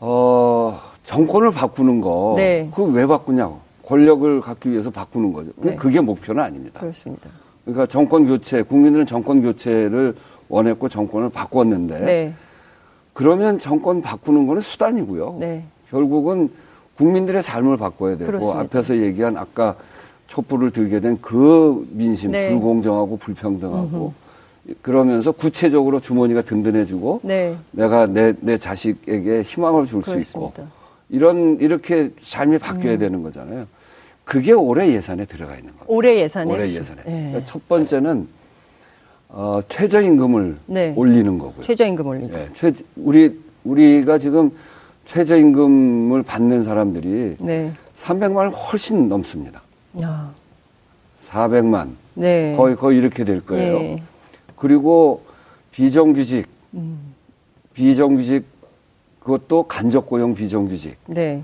어 0.00 0.78
정권을 1.04 1.52
바꾸는 1.52 2.00
거 2.00 2.34
네. 2.36 2.68
그걸 2.74 2.92
왜 2.92 3.06
바꾸냐고 3.06 3.60
권력을 3.86 4.40
갖기 4.40 4.70
위해서 4.70 4.90
바꾸는 4.90 5.32
거죠. 5.32 5.50
네. 5.56 5.76
그게 5.76 6.00
목표는 6.00 6.42
아닙니다. 6.42 6.80
그렇습니다. 6.80 7.30
그러니까 7.64 7.86
정권 7.86 8.26
교체 8.26 8.62
국민들은 8.62 9.06
정권 9.06 9.42
교체를 9.42 10.16
원했고 10.48 10.88
정권을 10.88 11.30
바꿨는데 11.30 11.98
네. 12.00 12.34
그러면 13.12 13.58
정권 13.60 14.02
바꾸는 14.02 14.46
거는 14.46 14.60
수단이고요. 14.62 15.36
네. 15.38 15.64
결국은 15.90 16.50
국민들의 17.04 17.42
삶을 17.42 17.78
바꿔야 17.78 18.12
되고 18.18 18.26
그렇습니다. 18.26 18.60
앞에서 18.60 18.98
얘기한 18.98 19.36
아까 19.38 19.74
촛불을 20.26 20.70
들게 20.70 21.00
된 21.00 21.16
그 21.22 21.88
민심 21.92 22.30
네. 22.32 22.50
불공정하고 22.50 23.16
불평등하고 23.16 24.12
음흠. 24.66 24.74
그러면서 24.82 25.32
구체적으로 25.32 26.00
주머니가 26.00 26.42
든든해지고 26.42 27.20
네. 27.24 27.56
내가 27.70 28.06
내, 28.06 28.34
내 28.40 28.58
자식에게 28.58 29.40
희망을 29.42 29.86
줄 29.86 30.02
수 30.02 30.18
있고 30.18 30.52
이런 31.08 31.56
이렇게 31.60 32.10
삶이 32.22 32.58
바뀌어야 32.58 32.94
음. 32.94 32.98
되는 32.98 33.22
거잖아요. 33.22 33.64
그게 34.24 34.52
올해 34.52 34.92
예산에 34.92 35.24
들어가 35.24 35.54
있는 35.56 35.72
거예요. 35.78 35.84
올해 35.88 36.16
예산에. 36.20 36.52
올해 36.52 36.62
예산에. 36.64 37.02
네. 37.04 37.10
그러니까 37.30 37.44
첫 37.46 37.66
번째는 37.66 38.28
어, 39.30 39.60
최저임금을 39.68 40.56
네. 40.66 40.92
올리는 40.96 41.38
거고요. 41.38 41.62
최저임금 41.62 42.06
올리는. 42.06 42.30
네. 42.30 42.48
최, 42.54 42.72
우리 42.96 43.40
우리가 43.64 44.18
지금 44.18 44.50
최저임금을 45.10 46.22
받는 46.22 46.64
사람들이 46.64 47.36
네. 47.40 47.72
300만 47.98 48.36
원 48.36 48.48
훨씬 48.50 49.08
넘습니다. 49.08 49.60
아. 50.02 50.30
400만. 51.28 51.88
네. 52.14 52.54
거의 52.56 52.76
거의 52.76 52.98
이렇게 52.98 53.24
될 53.24 53.44
거예요. 53.44 53.78
네. 53.78 54.02
그리고 54.54 55.24
비정규직, 55.72 56.46
음. 56.74 57.14
비정규직 57.74 58.44
그것도 59.18 59.64
간접 59.64 60.06
고용 60.06 60.34
비정규직. 60.34 60.96
네. 61.06 61.42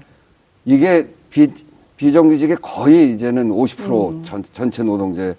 이게 0.65 1.09
비, 1.31 1.49
비정규직의 1.97 2.59
거의 2.63 3.13
이제는 3.15 3.49
50% 3.49 4.11
음. 4.11 4.25
전, 4.25 4.45
전체 4.53 4.85
노동자의 4.85 5.35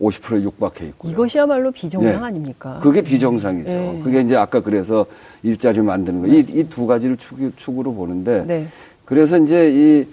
50%에 0.00 0.42
육박해 0.42 0.86
있고 0.88 1.08
이것이야말로 1.08 1.70
비정상 1.70 2.10
네. 2.20 2.26
아닙니까? 2.26 2.78
그게 2.82 3.02
비정상이죠. 3.02 3.68
네. 3.68 4.00
그게 4.02 4.20
이제 4.20 4.34
아까 4.36 4.60
그래서 4.60 5.04
일자리 5.42 5.80
만드는 5.80 6.22
거. 6.22 6.26
이이두 6.28 6.86
가지를 6.86 7.16
축, 7.18 7.36
축으로 7.56 7.92
보는데 7.92 8.44
네. 8.46 8.66
그래서 9.04 9.36
이제 9.38 9.70
이 9.70 10.06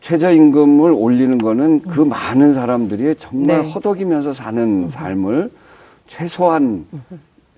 최저임금을 0.00 0.92
올리는 0.92 1.38
거는 1.38 1.80
그 1.82 2.02
음. 2.02 2.10
많은 2.10 2.54
사람들이 2.54 3.14
정말 3.16 3.62
네. 3.62 3.70
허덕이면서 3.70 4.32
사는 4.34 4.62
음. 4.84 4.88
삶을 4.88 5.50
최소한 6.06 6.84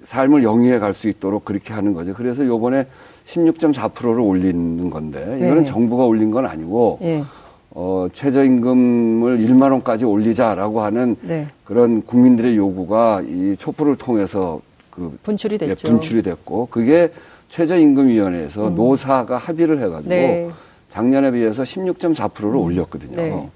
삶을 0.04 0.42
영위해 0.44 0.78
갈 0.78 0.94
수 0.94 1.08
있도록 1.08 1.44
그렇게 1.44 1.74
하는 1.74 1.92
거죠. 1.92 2.14
그래서 2.14 2.46
요번에 2.46 2.86
16.4%를 3.26 4.20
올리는 4.20 4.88
건데 4.88 5.20
이거는 5.38 5.58
네. 5.60 5.64
정부가 5.64 6.04
올린 6.04 6.30
건 6.30 6.46
아니고 6.46 6.98
예. 7.02 7.22
어, 7.70 8.08
최저임금을 8.12 9.38
1만 9.38 9.72
원까지 9.72 10.04
올리자라고 10.04 10.80
하는 10.80 11.16
네. 11.22 11.46
그런 11.64 12.02
국민들의 12.02 12.56
요구가 12.56 13.22
이 13.26 13.56
촛불을 13.58 13.96
통해서 13.96 14.60
그 14.90 15.16
분출이 15.22 15.58
됐죠. 15.58 15.74
네, 15.74 15.88
분출이 15.88 16.22
됐고 16.22 16.68
그게 16.70 17.12
최저임금위원회에서 17.50 18.68
음. 18.68 18.74
노사가 18.74 19.36
합의를 19.36 19.78
해가지고 19.78 20.08
네. 20.08 20.48
작년에 20.90 21.30
비해서 21.30 21.62
16.4%를 21.62 22.50
음. 22.50 22.56
올렸거든요. 22.56 23.16
네. 23.16 23.48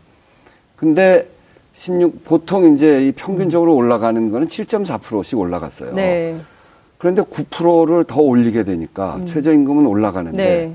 근데 0.76 1.28
16 1.74 2.24
보통 2.24 2.74
이제 2.74 3.06
이 3.06 3.12
평균적으로 3.12 3.74
올라가는 3.74 4.30
거는 4.30 4.48
7.4%씩 4.48 5.38
올라갔어요. 5.38 5.94
네. 5.94 6.36
그런데 6.98 7.22
9%를 7.22 8.04
더 8.04 8.20
올리게 8.20 8.62
되니까 8.62 9.16
음. 9.16 9.26
최저임금은 9.26 9.86
올라가는데 9.86 10.44
네. 10.44 10.74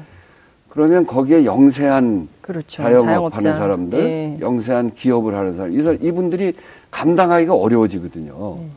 그러면 0.78 1.08
거기에 1.08 1.44
영세한 1.44 2.28
그렇죠. 2.40 2.84
자영업 2.84 3.36
하는 3.36 3.58
사람들, 3.58 4.00
예. 4.00 4.38
영세한 4.40 4.94
기업을 4.94 5.34
하는 5.34 5.58
사람, 5.58 5.74
이분들이 5.74 6.54
감당하기가 6.92 7.56
어려워지거든요. 7.56 8.58
예. 8.60 8.68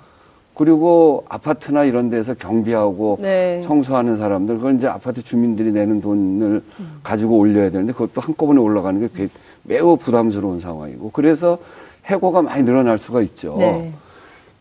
그리고 0.55 1.27
아파트나 1.29 1.85
이런 1.85 2.09
데서 2.09 2.33
경비하고 2.33 3.19
네. 3.21 3.61
청소하는 3.65 4.17
사람들, 4.17 4.57
그걸 4.57 4.77
이제 4.77 4.87
아파트 4.87 5.23
주민들이 5.23 5.73
내는 5.73 6.01
돈을 6.01 6.63
음. 6.81 7.01
가지고 7.03 7.37
올려야 7.37 7.71
되는데 7.71 7.93
그것도 7.93 8.23
한꺼번에 8.23 8.61
올라가는 8.61 8.99
게 9.13 9.29
매우 9.63 9.99
부담스러운 9.99 10.59
상황이고 10.59 11.11
그래서 11.11 11.59
해고가 12.07 12.41
많이 12.41 12.63
늘어날 12.63 12.97
수가 12.97 13.21
있죠. 13.21 13.57
네. 13.59 13.93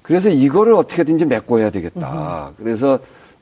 그래서 0.01 0.29
이거를 0.29 0.73
어떻게든지 0.73 1.23
메꿔야 1.23 1.69
되겠다. 1.69 2.49
음. 2.49 2.53
그래서 2.61 2.99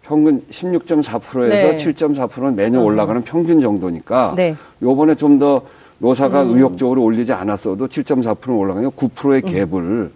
평균 0.08 0.42
16.4%에서 0.50 1.48
네. 1.48 1.76
7.4%는 1.76 2.56
매년 2.56 2.82
음. 2.82 2.86
올라가는 2.86 3.22
평균 3.24 3.60
정도니까 3.60 4.34
네. 4.36 4.56
요번에 4.82 5.16
좀 5.16 5.38
더 5.38 5.62
노사가 6.00 6.44
음. 6.44 6.56
의욕적으로 6.56 7.04
올리지 7.04 7.34
않았어도 7.34 7.88
7.4% 7.88 8.58
올라가면 8.58 8.92
9%의 8.92 9.42
갭을 9.42 9.74
음. 9.74 10.12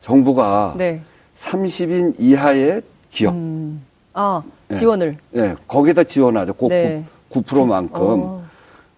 정부가 0.00 0.74
네. 0.76 1.00
30인 1.38 2.14
이하의 2.18 2.82
기업. 3.10 3.34
음. 3.34 3.82
아, 4.14 4.42
지원을. 4.74 5.16
예, 5.34 5.40
네. 5.40 5.54
거기다 5.66 6.04
지원하죠. 6.04 6.52
그 6.54 6.66
네. 6.68 7.04
9%, 7.30 7.66
만큼 7.66 8.00
어. 8.00 8.42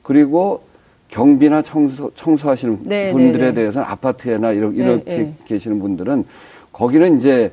그리고 0.03 0.63
경비나 1.09 1.63
청소, 1.63 2.11
청소하시는 2.15 2.81
네, 2.83 3.13
분들에 3.13 3.47
네, 3.47 3.49
네. 3.51 3.55
대해서는 3.55 3.87
아파트에나 3.87 4.53
이렇게, 4.53 4.77
이렇게 4.77 5.33
계시는 5.47 5.79
분들은 5.79 6.25
거기는 6.73 7.17
이제 7.17 7.53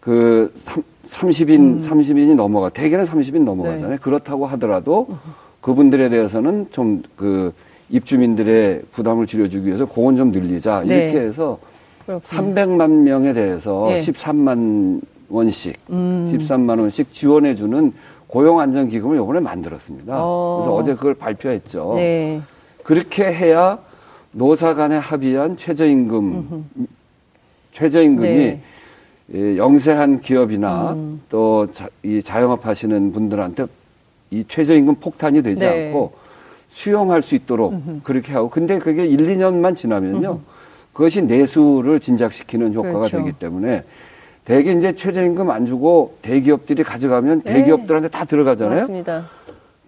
그 0.00 0.52
30인, 1.08 1.58
음. 1.58 1.80
30인이 1.80 2.34
넘어가, 2.34 2.68
대개는 2.68 3.04
30인 3.04 3.42
넘어가잖아요. 3.42 3.90
네. 3.90 3.96
그렇다고 3.96 4.46
하더라도 4.46 5.08
그분들에 5.60 6.08
대해서는 6.08 6.68
좀 6.70 7.02
그 7.16 7.52
입주민들의 7.90 8.82
부담을 8.92 9.26
줄여주기 9.26 9.66
위해서 9.66 9.86
그건 9.86 10.16
좀 10.16 10.30
늘리자. 10.30 10.82
네. 10.86 11.04
이렇게 11.04 11.20
해서 11.26 11.58
그렇군요. 12.04 12.54
300만 12.54 12.90
명에 12.90 13.32
대해서 13.32 13.86
네. 13.88 14.00
13만 14.00 15.00
원씩, 15.28 15.78
음. 15.90 16.30
13만 16.32 16.78
원씩 16.80 17.12
지원해주는 17.12 17.92
고용안정기금을 18.26 19.16
요번에 19.16 19.40
만들었습니다. 19.40 20.16
어. 20.18 20.60
그래서 20.60 20.74
어제 20.74 20.94
그걸 20.94 21.14
발표했죠. 21.14 21.94
네. 21.96 22.40
그렇게 22.82 23.24
해야 23.24 23.78
노사 24.32 24.74
간에 24.74 24.96
합의한 24.96 25.56
최저임금, 25.56 26.18
음흠. 26.18 26.86
최저임금이 27.72 28.28
네. 28.28 28.60
예, 29.34 29.56
영세한 29.56 30.20
기업이나 30.20 30.92
음. 30.92 31.20
또이 31.28 32.22
자영업 32.24 32.66
하시는 32.66 33.12
분들한테 33.12 33.66
이 34.30 34.44
최저임금 34.46 34.96
폭탄이 34.96 35.42
되지 35.42 35.64
네. 35.64 35.88
않고 35.88 36.12
수용할 36.70 37.22
수 37.22 37.34
있도록 37.34 37.72
음흠. 37.72 38.00
그렇게 38.02 38.32
하고 38.32 38.48
근데 38.48 38.78
그게 38.78 39.06
1, 39.06 39.18
2년만 39.18 39.76
지나면요. 39.76 40.30
음흠. 40.30 40.40
그것이 40.92 41.22
내수를 41.22 42.00
진작시키는 42.00 42.74
효과가 42.74 42.98
그렇죠. 43.00 43.18
되기 43.18 43.32
때문에 43.32 43.84
대개 44.44 44.72
이제 44.72 44.94
최저임금 44.94 45.50
안 45.50 45.66
주고 45.66 46.16
대기업들이 46.22 46.82
가져가면 46.82 47.42
네. 47.42 47.52
대기업들한테 47.52 48.08
다 48.08 48.24
들어가잖아요. 48.24 48.78
맞습니다. 48.78 49.26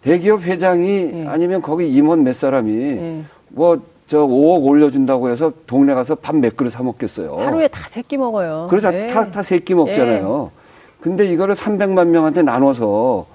대기업 0.03 0.43
회장이 0.43 1.03
네. 1.13 1.27
아니면 1.27 1.63
거기 1.63 1.91
임원 1.91 2.25
몇 2.25 2.35
사람이 2.35 2.73
네. 2.73 3.23
뭐 3.49 3.81
저 4.11 4.27
5억 4.27 4.65
올려준다고 4.67 5.31
해서 5.31 5.53
동네 5.69 5.95
가서 5.95 6.17
밥 6.17 6.35
몇 6.35 6.57
그릇 6.57 6.71
사 6.71 6.83
먹겠어요. 6.83 7.37
하루에 7.37 7.69
다 7.69 7.87
세 7.89 8.03
끼 8.03 8.17
먹어요. 8.17 8.67
그래서 8.69 8.91
네. 8.91 9.07
다, 9.07 9.31
다 9.31 9.41
세 9.45 9.61
끼 9.61 9.73
먹잖아요. 9.73 10.51
네. 10.53 10.61
근데 11.01 11.31
이거를 11.33 11.55
300만 11.55 12.09
명한테 12.09 12.43
나눠서 12.43 13.27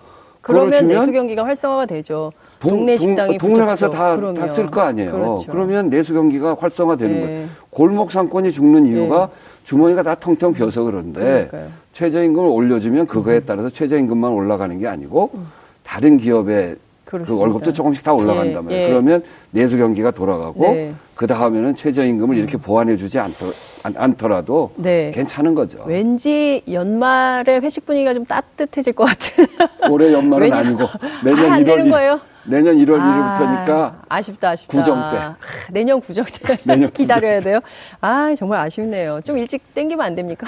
그러면 0.41 0.85
내수 0.87 1.13
경기가 1.13 1.45
활성화가 1.45 1.85
되죠. 1.85 2.33
동, 2.59 2.71
동네 2.71 2.97
식당이 2.97 3.37
동, 3.37 3.53
네 3.53 3.65
가서 3.65 3.89
다 3.89 4.17
다 4.33 4.47
쓸 4.49 4.69
거 4.69 4.81
아니에요. 4.81 5.11
그렇죠. 5.13 5.45
그러면 5.49 5.89
내수 5.89 6.13
경기가 6.13 6.57
활성화되는 6.59 7.13
네. 7.15 7.21
거예요. 7.21 7.47
골목 7.69 8.11
상권이 8.11 8.51
죽는 8.51 8.85
이유가 8.87 9.27
네. 9.27 9.33
주머니가 9.63 10.03
다 10.03 10.15
텅텅 10.15 10.51
비어서 10.53 10.83
그런데 10.83 11.21
그러니까요. 11.21 11.67
최저임금을 11.93 12.49
올려주면 12.49 13.07
그거에 13.07 13.37
음. 13.37 13.43
따라서 13.45 13.69
최저임금만 13.69 14.29
올라가는 14.29 14.77
게 14.77 14.87
아니고 14.89 15.29
음. 15.35 15.47
다른 15.85 16.17
기업의 16.17 16.75
그 17.05 17.37
월급도 17.37 17.71
조금씩 17.71 18.03
다 18.03 18.13
올라간다면 18.13 18.71
예, 18.71 18.83
예. 18.83 18.87
그러면 18.87 19.23
내수 19.51 19.77
경기가 19.77 20.09
돌아가고 20.11 20.63
네. 20.63 20.93
그 21.13 21.27
다음에는 21.27 21.75
최저임금을 21.75 22.35
이렇게 22.35 22.57
보완해주지 22.57 23.19
않더, 23.19 24.27
라도 24.27 24.71
네. 24.75 25.11
괜찮은 25.13 25.53
거죠. 25.53 25.83
왠지 25.85 26.63
연말에 26.69 27.59
회식 27.59 27.85
분위기가 27.85 28.13
좀 28.13 28.25
따뜻해질 28.25 28.93
것 28.93 29.05
같은. 29.05 29.45
올해 29.89 30.11
연말은 30.11 30.51
아니고 30.51 30.87
내년 31.23 31.51
아, 31.51 31.59
1월 31.59 31.85
1, 31.85 31.91
거예요? 31.91 32.19
내년 32.47 32.75
1월 32.75 32.99
아, 32.99 33.65
1일부터니까 33.67 34.05
아쉽다 34.09 34.49
아쉽다. 34.49 34.77
구정 34.77 34.95
때. 35.11 35.17
아, 35.17 35.37
내년 35.71 36.01
구정 36.01 36.25
때 36.25 36.57
내년 36.65 36.91
기다려야 36.91 37.39
돼요. 37.41 37.59
아 38.01 38.33
정말 38.35 38.59
아쉽네요. 38.59 39.21
좀 39.23 39.37
일찍 39.37 39.73
땡기면 39.75 40.03
안 40.03 40.15
됩니까? 40.15 40.47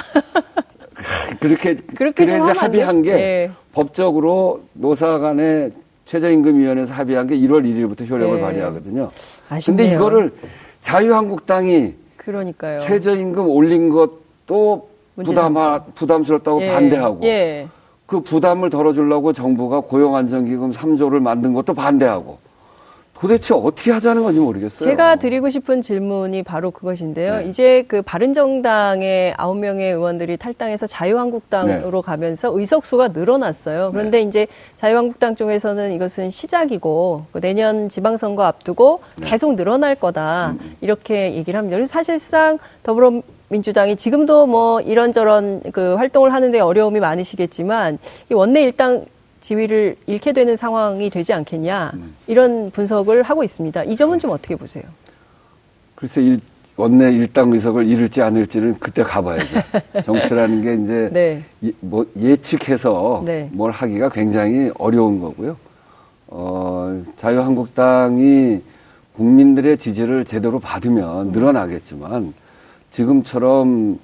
그렇게 1.39 1.75
그렇게 1.75 2.25
좀 2.25 2.41
합의한 2.41 3.03
게 3.03 3.13
네. 3.13 3.51
법적으로 3.73 4.63
노사 4.73 5.19
간에 5.19 5.71
최저임금위원회에서 6.07 6.93
합의한 6.93 7.27
게 7.27 7.37
1월 7.37 7.63
1일부터 7.63 8.09
효력을 8.09 8.37
네. 8.37 8.41
발휘하거든요. 8.41 9.11
아쉽네요. 9.49 9.77
근데 9.77 9.95
이거를 9.95 10.33
자유한국당이 10.81 11.93
그러니까요. 12.15 12.79
최저임금 12.79 13.47
올린 13.47 13.89
것도 13.89 14.89
부담 15.23 15.55
부담스럽다고 15.93 16.61
예. 16.61 16.67
반대하고 16.69 17.19
예. 17.23 17.67
그 18.05 18.21
부담을 18.21 18.69
덜어주려고 18.69 19.33
정부가 19.33 19.81
고용안정기금 19.81 20.71
3조를 20.71 21.19
만든 21.19 21.53
것도 21.53 21.73
반대하고 21.73 22.37
도대체 23.19 23.53
어떻게 23.53 23.91
하자는 23.91 24.21
건지 24.21 24.39
모르겠어요. 24.39 24.89
제가 24.89 25.15
드리고 25.15 25.49
싶은 25.49 25.81
질문이 25.81 26.43
바로 26.43 26.71
그것인데요. 26.71 27.37
네. 27.37 27.45
이제 27.45 27.83
그 27.87 28.01
바른정당의 28.01 29.33
아홉 29.37 29.57
명의 29.57 29.91
의원들이 29.91 30.37
탈당해서 30.37 30.85
자유한국당으로 30.85 32.01
네. 32.01 32.05
가면서 32.05 32.57
의석수가 32.57 33.09
늘어났어요. 33.09 33.91
그런데 33.91 34.19
네. 34.19 34.27
이제 34.27 34.47
자유한국당 34.75 35.35
쪽에서는 35.35 35.93
이것은 35.93 36.29
시작이고 36.29 37.25
그 37.31 37.41
내년 37.41 37.89
지방선거 37.89 38.43
앞두고 38.43 39.01
네. 39.17 39.29
계속 39.29 39.55
늘어날 39.55 39.95
거다 39.95 40.55
음. 40.59 40.75
이렇게 40.81 41.33
얘기를 41.33 41.57
합니다. 41.57 41.83
사실상 41.85 42.59
더불어 42.83 43.21
민주당이 43.49 43.95
지금도 43.95 44.45
뭐 44.45 44.81
이런저런 44.81 45.61
그 45.71 45.95
활동을 45.95 46.33
하는데 46.33 46.59
어려움이 46.59 46.99
많으시겠지만 46.99 47.97
이 48.29 48.33
원내 48.33 48.61
일당 48.63 49.05
지위를 49.41 49.95
잃게 50.05 50.33
되는 50.33 50.55
상황이 50.55 51.09
되지 51.09 51.33
않겠냐 51.33 51.91
음. 51.95 52.15
이런 52.27 52.71
분석을 52.71 53.23
하고 53.23 53.43
있습니다. 53.43 53.83
이 53.83 53.95
점은 53.95 54.19
좀 54.19 54.31
어떻게 54.31 54.55
보세요? 54.55 54.83
글쎄 55.95 56.21
일, 56.21 56.39
원내 56.75 57.11
일당 57.11 57.51
의석을 57.51 57.85
잃을지 57.87 58.21
않을지는 58.21 58.77
그때 58.79 59.03
가봐야죠. 59.03 59.45
정치라는 60.05 60.61
게 60.61 60.83
이제 60.83 61.09
네. 61.11 61.43
예, 61.63 61.71
뭐 61.79 62.05
예측해서 62.19 63.23
네. 63.25 63.49
뭘 63.51 63.71
하기가 63.71 64.09
굉장히 64.09 64.71
어려운 64.77 65.19
거고요. 65.19 65.57
어, 66.27 67.03
자유한국당이 67.17 68.61
국민들의 69.13 69.77
지지를 69.77 70.25
제대로 70.25 70.59
받으면 70.59 71.27
음. 71.27 71.31
늘어나겠지만 71.31 72.33
지금처럼 72.91 73.99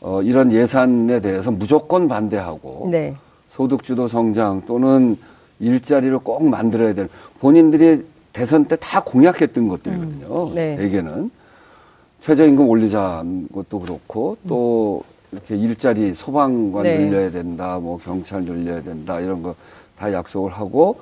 어, 0.00 0.20
이런 0.22 0.52
예산에 0.52 1.20
대해서 1.20 1.50
무조건 1.50 2.08
반대하고 2.08 2.88
네. 2.90 3.14
소득주도 3.52 4.08
성장 4.08 4.62
또는 4.66 5.16
일자리를 5.60 6.18
꼭 6.18 6.44
만들어야 6.48 6.94
되는 6.94 7.08
본인들이 7.40 8.04
대선 8.32 8.64
때 8.64 8.76
다 8.76 9.02
공약했던 9.02 9.68
것들이거든요. 9.68 10.48
음, 10.48 10.54
네. 10.54 10.76
대개는 10.76 11.30
최저임금 12.22 12.66
올리자는 12.68 13.48
것도 13.52 13.80
그렇고 13.80 14.36
또 14.48 15.04
이렇게 15.32 15.56
일자리 15.56 16.14
소방관 16.14 16.82
네. 16.82 16.98
늘려야 16.98 17.30
된다, 17.30 17.78
뭐 17.78 17.98
경찰 17.98 18.42
늘려야 18.44 18.82
된다 18.82 19.20
이런 19.20 19.42
거 19.42 19.54
다 19.98 20.12
약속을 20.12 20.50
하고 20.50 20.96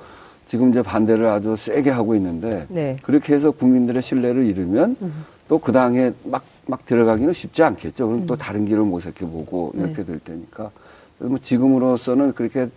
지금 0.45 0.69
이제 0.69 0.81
반대를 0.83 1.25
아주 1.25 1.55
세게 1.55 1.89
하고 1.89 2.13
있는데 2.15 2.65
네. 2.69 2.97
그렇게 3.01 3.33
해서 3.33 3.49
국민들의 3.49 3.99
신뢰를 4.01 4.45
잃으면 4.45 4.95
음. 5.01 5.25
또그 5.47 5.71
당에 5.71 6.11
막, 6.25 6.43
막 6.67 6.85
들어가기는 6.85 7.33
쉽지 7.33 7.63
않겠죠. 7.63 8.05
그럼 8.07 8.21
음. 8.21 8.27
또 8.27 8.35
다른 8.35 8.65
길을 8.65 8.83
모색해 8.83 9.25
보고 9.25 9.71
이렇게 9.75 9.95
네. 9.95 10.05
될 10.05 10.19
테니까 10.19 10.69
뭐 11.21 11.37
지금으로서는 11.37 12.33
그렇게 12.33 12.69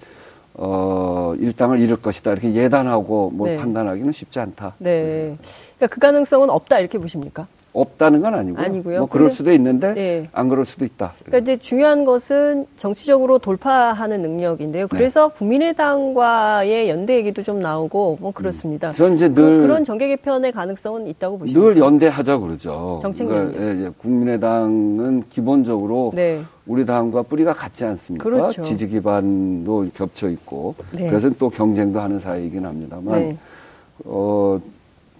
어, 0.54 1.34
일당을 1.38 1.80
잃을 1.80 1.96
것이다. 1.96 2.32
이렇게 2.32 2.54
예단하고 2.54 3.30
뭘 3.30 3.50
네. 3.50 3.56
판단하기는 3.56 4.12
쉽지 4.12 4.38
않다. 4.38 4.74
네. 4.78 5.36
그러니까 5.76 5.86
그 5.88 5.98
가능성은 6.00 6.50
없다. 6.50 6.78
이렇게 6.78 6.98
보십니까? 6.98 7.46
없다는 7.74 8.20
건 8.22 8.34
아니고요. 8.34 8.64
아니고요. 8.64 8.98
뭐 9.00 9.08
그럴 9.08 9.30
수도 9.30 9.52
있는데 9.52 9.94
네. 9.94 10.28
안 10.32 10.48
그럴 10.48 10.64
수도 10.64 10.84
있다. 10.84 11.12
그러니까 11.24 11.38
이제 11.38 11.60
중요한 11.60 12.04
것은 12.04 12.66
정치적으로 12.76 13.38
돌파하는 13.38 14.22
능력인데요. 14.22 14.86
네. 14.86 14.96
그래서 14.96 15.28
네. 15.28 15.34
국민의당과의 15.38 16.88
연대 16.88 17.16
얘기도 17.16 17.42
좀 17.42 17.58
나오고 17.58 18.18
뭐 18.20 18.30
그렇습니다. 18.30 18.90
음. 18.90 18.94
저는 18.94 19.16
이제 19.16 19.28
그늘 19.28 19.58
그 19.60 19.66
런 19.66 19.82
정계 19.82 20.06
개편의 20.08 20.52
가능성은 20.52 21.08
있다고 21.08 21.38
보십니까? 21.38 21.66
늘 21.66 21.76
연대하자 21.78 22.38
그러죠. 22.38 22.98
정책 23.02 23.26
그러니까. 23.26 23.60
예, 23.60 23.84
예. 23.86 23.90
국민의당은 23.98 25.24
기본적으로 25.28 26.12
네. 26.14 26.42
우리 26.66 26.86
당과 26.86 27.22
뿌리가 27.22 27.52
같지 27.52 27.84
않습니까? 27.84 28.22
그렇죠. 28.22 28.62
지지 28.62 28.86
기반도 28.86 29.84
겹쳐 29.94 30.28
있고 30.30 30.76
네. 30.92 31.08
그래서 31.08 31.28
또 31.38 31.50
경쟁도 31.50 31.98
하는 31.98 32.20
사이이긴 32.20 32.64
합니다만 32.64 33.06
네. 33.18 33.36
어. 34.04 34.60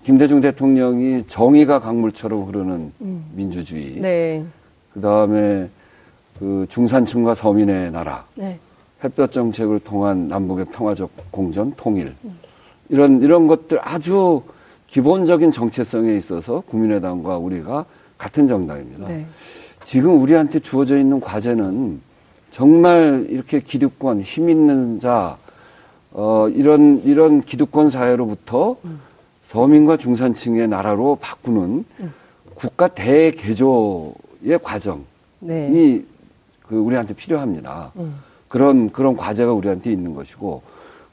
김대중 0.04 0.42
대통령이 0.42 1.24
정의가 1.26 1.80
강물처럼 1.80 2.44
흐르는 2.46 2.92
음. 3.00 3.24
민주주의. 3.34 3.98
네. 4.00 4.44
그 4.92 5.00
다음에 5.00 5.68
그 6.38 6.66
중산층과 6.68 7.34
서민의 7.34 7.90
나라. 7.90 8.26
네. 8.34 8.58
햇볕 9.02 9.32
정책을 9.32 9.80
통한 9.80 10.28
남북의 10.28 10.66
평화적 10.66 11.10
공전, 11.30 11.72
통일. 11.76 12.14
음. 12.24 12.38
이런, 12.90 13.22
이런 13.22 13.46
것들 13.46 13.78
아주 13.82 14.42
기본적인 14.88 15.50
정체성에 15.50 16.14
있어서 16.18 16.60
국민의당과 16.60 17.38
우리가 17.38 17.86
같은 18.18 18.46
정당입니다. 18.46 19.08
네. 19.08 19.26
지금 19.84 20.20
우리한테 20.20 20.58
주어져 20.60 20.98
있는 20.98 21.18
과제는 21.18 22.00
정말 22.50 23.26
이렇게 23.30 23.60
기득권, 23.60 24.20
힘 24.20 24.50
있는 24.50 25.00
자, 25.00 25.38
어, 26.12 26.46
이런, 26.50 27.00
이런 27.04 27.40
기득권 27.40 27.88
사회로부터 27.88 28.76
음. 28.84 29.00
서민과 29.54 29.96
중산층의 29.98 30.66
나라로 30.66 31.16
바꾸는 31.20 31.84
음. 32.00 32.12
국가 32.56 32.88
대개조의 32.88 34.58
과정이 34.60 35.04
네. 35.38 36.02
그 36.66 36.76
우리한테 36.76 37.14
필요합니다. 37.14 37.92
음. 37.96 38.16
그런 38.48 38.90
그런 38.90 39.16
과제가 39.16 39.52
우리한테 39.52 39.92
있는 39.92 40.12
것이고 40.14 40.62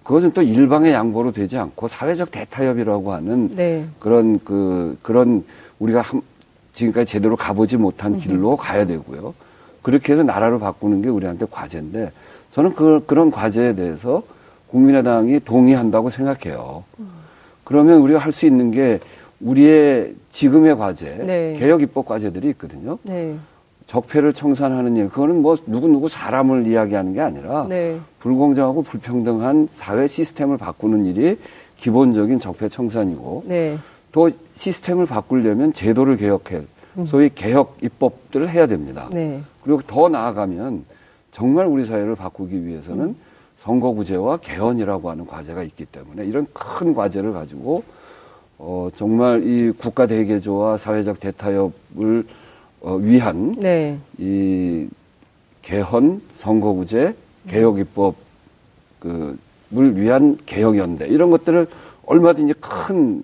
그것은 0.03 0.31
또 0.31 0.41
일방의 0.41 0.91
양보로 0.91 1.31
되지 1.31 1.59
않고 1.59 1.87
사회적 1.87 2.31
대타협이라고 2.31 3.13
하는 3.13 3.51
네. 3.51 3.85
그런 3.99 4.39
그 4.43 4.97
그런 5.03 5.45
우리가 5.77 6.01
한, 6.01 6.23
지금까지 6.73 7.11
제대로 7.11 7.35
가보지 7.35 7.77
못한 7.77 8.19
길로 8.19 8.57
가야 8.57 8.87
되고요. 8.87 9.35
그렇게 9.83 10.13
해서 10.13 10.23
나라를 10.23 10.57
바꾸는 10.57 11.03
게 11.03 11.09
우리한테 11.09 11.45
과제인데 11.49 12.11
저는 12.51 12.73
그, 12.73 13.03
그런 13.05 13.29
과제에 13.29 13.75
대해서 13.75 14.23
국민의당이 14.67 15.41
동의한다고 15.41 16.09
생각해요. 16.09 16.83
그러면 17.71 18.01
우리가 18.01 18.19
할 18.19 18.33
수 18.33 18.45
있는 18.45 18.69
게 18.69 18.99
우리의 19.39 20.13
지금의 20.29 20.77
과제, 20.77 21.23
네. 21.25 21.55
개혁 21.57 21.81
입법 21.81 22.05
과제들이 22.05 22.49
있거든요. 22.49 22.97
네. 23.03 23.35
적폐를 23.87 24.33
청산하는 24.33 24.97
일, 24.97 25.09
그거는 25.09 25.41
뭐 25.41 25.57
누구누구 25.65 26.09
사람을 26.09 26.67
이야기하는 26.67 27.13
게 27.13 27.21
아니라 27.21 27.65
네. 27.69 27.97
불공정하고 28.19 28.83
불평등한 28.83 29.69
사회 29.71 30.07
시스템을 30.07 30.57
바꾸는 30.57 31.05
일이 31.05 31.37
기본적인 31.77 32.39
적폐 32.41 32.67
청산이고 32.69 33.45
네. 33.47 33.77
또 34.11 34.29
시스템을 34.53 35.05
바꾸려면 35.05 35.71
제도를 35.73 36.17
개혁해 36.17 36.61
음. 36.97 37.05
소위 37.05 37.29
개혁 37.33 37.77
입법들을 37.81 38.49
해야 38.49 38.67
됩니다. 38.67 39.09
네. 39.11 39.41
그리고 39.63 39.81
더 39.87 40.09
나아가면 40.09 40.83
정말 41.31 41.65
우리 41.67 41.85
사회를 41.85 42.15
바꾸기 42.15 42.65
위해서는 42.65 43.05
음. 43.05 43.15
선거구제와 43.61 44.37
개헌이라고 44.37 45.11
하는 45.11 45.27
과제가 45.27 45.61
있기 45.63 45.85
때문에 45.85 46.25
이런 46.25 46.47
큰 46.51 46.93
과제를 46.93 47.31
가지고 47.31 47.83
어, 48.57 48.89
정말 48.95 49.43
이 49.43 49.71
국가 49.71 50.07
대개조와 50.07 50.77
사회적 50.77 51.19
대타협을 51.19 52.25
어, 52.81 52.95
위한 52.95 53.55
네. 53.59 53.97
이 54.17 54.87
개헌, 55.61 56.21
선거구제, 56.35 57.15
개혁 57.47 57.77
입법 57.77 58.15
그을 58.99 59.37
위한 59.71 60.37
개혁연대 60.45 61.07
이런 61.07 61.29
것들을 61.29 61.67
얼마든지 62.05 62.53
큰 62.59 63.21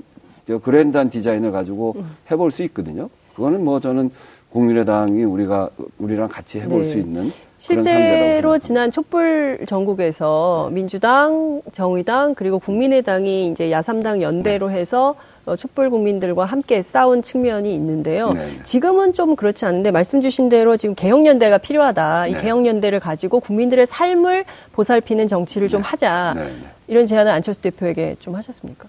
그랜드한 0.61 1.09
디자인을 1.09 1.51
가지고 1.51 1.95
음. 1.97 2.11
해볼 2.29 2.51
수 2.51 2.63
있거든요. 2.63 3.09
그거는 3.35 3.63
뭐 3.65 3.79
저는 3.79 4.11
국민의당이 4.57 5.23
우리가 5.23 5.69
우리랑 5.99 6.29
같이 6.29 6.59
해볼 6.59 6.81
네. 6.81 6.89
수 6.89 6.97
있는 6.97 7.31
실제로 7.59 8.57
지난 8.57 8.89
촛불 8.91 9.59
전국에서 9.67 10.67
네. 10.69 10.75
민주당, 10.75 11.61
정의당 11.71 12.33
그리고 12.33 12.57
국민의당이 12.59 13.47
이제 13.47 13.71
야삼당 13.71 14.21
연대로 14.21 14.69
네. 14.69 14.75
해서 14.75 15.15
어, 15.45 15.55
촛불 15.55 15.89
국민들과 15.89 16.45
함께 16.45 16.81
싸운 16.81 17.21
측면이 17.21 17.73
있는데요. 17.73 18.29
네. 18.29 18.41
지금은 18.63 19.13
좀 19.13 19.35
그렇지 19.35 19.65
않은데 19.65 19.91
말씀 19.91 20.21
주신 20.21 20.49
대로 20.49 20.75
지금 20.75 20.95
개혁연대가 20.95 21.57
필요하다. 21.59 22.27
이 22.27 22.33
네. 22.33 22.41
개혁연대를 22.41 22.99
가지고 22.99 23.39
국민들의 23.39 23.85
삶을 23.85 24.45
보살피는 24.73 25.27
정치를 25.27 25.67
좀 25.67 25.81
네. 25.81 25.87
하자. 25.87 26.33
네. 26.35 26.51
이런 26.87 27.05
제안을 27.05 27.31
안철수 27.31 27.61
대표에게 27.61 28.17
좀 28.19 28.35
하셨습니까? 28.35 28.87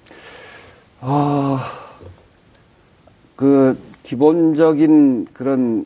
아, 1.00 1.72
그 3.37 3.78
기본적인 4.09 5.27
그런 5.35 5.85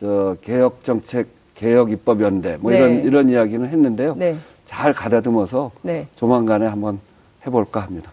저 0.00 0.36
개혁 0.42 0.82
정책, 0.82 1.28
개혁 1.54 1.92
입법 1.92 2.20
연대 2.20 2.56
뭐 2.56 2.72
네. 2.72 2.78
이런 2.78 3.04
이런 3.04 3.30
이야기는 3.30 3.68
했는데요. 3.68 4.16
네. 4.16 4.36
잘 4.66 4.92
가다듬어서 4.92 5.70
네. 5.82 6.08
조만간에 6.16 6.66
한번 6.66 6.98
해볼까 7.46 7.80
합니다. 7.80 8.10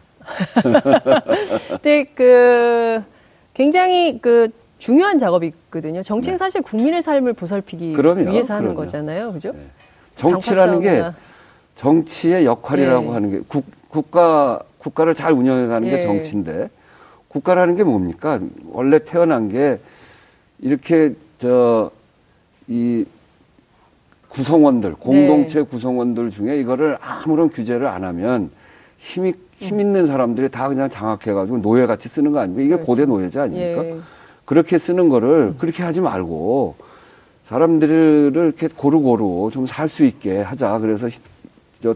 네, 1.82 2.04
그 2.04 3.02
굉장히 3.56 4.20
그 4.22 4.50
중요한 4.78 5.17
작업이거든요. 5.17 6.04
정치는 6.04 6.36
네. 6.36 6.38
사실 6.38 6.62
국민의 6.62 7.02
삶을 7.02 7.34
보살피기 7.34 7.93
그럼요, 7.93 8.30
위해서 8.30 8.54
하는 8.54 8.76
그럼요. 8.76 8.82
거잖아요, 8.82 9.34
그죠? 9.34 9.54
네. 9.54 9.60
정치라는 10.17 10.82
게 10.82 11.04
정치의 11.74 12.46
역할이라고 12.46 13.06
네. 13.06 13.12
하는 13.12 13.32
게 13.32 13.39
국, 13.48 13.65
국가 13.89 14.60
국가를 14.78 15.15
잘 15.15 15.32
운영해가는 15.32 15.89
게 15.89 15.96
예. 15.96 16.02
정치인데 16.02 16.70
국가라는 17.27 17.75
게 17.75 17.83
뭡니까? 17.83 18.39
원래 18.71 18.99
태어난 18.99 19.49
게 19.49 19.79
이렇게 20.59 21.13
저 21.39 21.91
이 22.69 23.05
구성원들 24.29 24.95
공동체 24.99 25.59
네. 25.59 25.65
구성원들 25.65 26.31
중에 26.31 26.59
이거를 26.59 26.97
아무런 26.99 27.49
규제를 27.49 27.87
안 27.87 28.03
하면 28.03 28.49
힘이 28.97 29.33
힘 29.57 29.79
있는 29.79 30.05
사람들이 30.05 30.49
다 30.49 30.67
그냥 30.67 30.89
장악해가지고 30.89 31.59
노예같이 31.59 32.09
쓰는 32.09 32.31
거 32.33 32.39
아닙니까? 32.39 32.61
이게 32.63 32.73
그렇죠. 32.75 32.85
고대 32.85 33.05
노예제 33.05 33.39
아닙니까? 33.39 33.85
예. 33.85 33.97
그렇게 34.45 34.77
쓰는 34.77 35.07
거를 35.09 35.53
그렇게 35.57 35.81
하지 35.81 36.01
말고 36.01 36.75
사람들을 37.45 38.33
이렇게 38.35 38.67
고루고루 38.67 39.49
좀 39.53 39.65
살 39.65 39.87
수 39.87 40.03
있게 40.03 40.41
하자. 40.41 40.79
그래서 40.79 41.07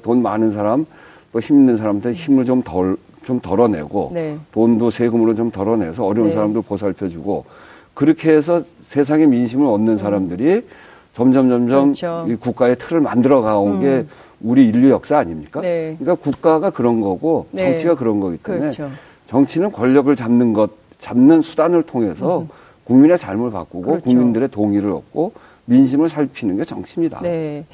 돈 0.01 0.21
많은 0.21 0.51
사람, 0.51 0.85
또 1.33 1.41
힘 1.41 1.57
있는 1.59 1.75
사람한테 1.75 2.13
힘을 2.13 2.45
좀 2.45 2.63
덜, 2.63 2.95
좀 3.23 3.39
덜어내고 3.39 4.11
네. 4.13 4.37
돈도 4.51 4.89
세금으로 4.89 5.35
좀 5.35 5.51
덜어내서 5.51 6.05
어려운 6.05 6.29
네. 6.29 6.33
사람들 6.33 6.61
보살펴주고 6.63 7.45
그렇게 7.93 8.31
해서 8.31 8.63
세상의 8.83 9.27
민심을 9.27 9.67
얻는 9.67 9.97
사람들이 9.97 10.65
점점 11.13 11.49
점점 11.49 11.93
그렇죠. 11.93 12.25
이 12.27 12.35
국가의 12.35 12.77
틀을 12.77 13.01
만들어 13.01 13.41
가온 13.41 13.75
음. 13.75 13.81
게 13.81 14.05
우리 14.39 14.67
인류 14.67 14.89
역사 14.89 15.17
아닙니까? 15.17 15.61
네. 15.61 15.95
그러니까 15.99 16.23
국가가 16.23 16.69
그런 16.69 17.01
거고 17.01 17.47
네. 17.51 17.69
정치가 17.69 17.95
그런 17.95 18.19
거기 18.19 18.37
때문에 18.37 18.73
그렇죠. 18.73 18.89
정치는 19.27 19.71
권력을 19.71 20.13
잡는 20.15 20.53
것, 20.53 20.71
잡는 20.99 21.41
수단을 21.41 21.83
통해서 21.83 22.39
음. 22.39 22.49
국민의 22.85 23.17
삶을 23.17 23.51
바꾸고 23.51 23.81
그렇죠. 23.83 24.03
국민들의 24.03 24.49
동의를 24.49 24.91
얻고 24.91 25.33
민심을 25.65 26.09
살피는 26.09 26.57
게 26.57 26.65
정치입니다. 26.65 27.19
네. 27.21 27.65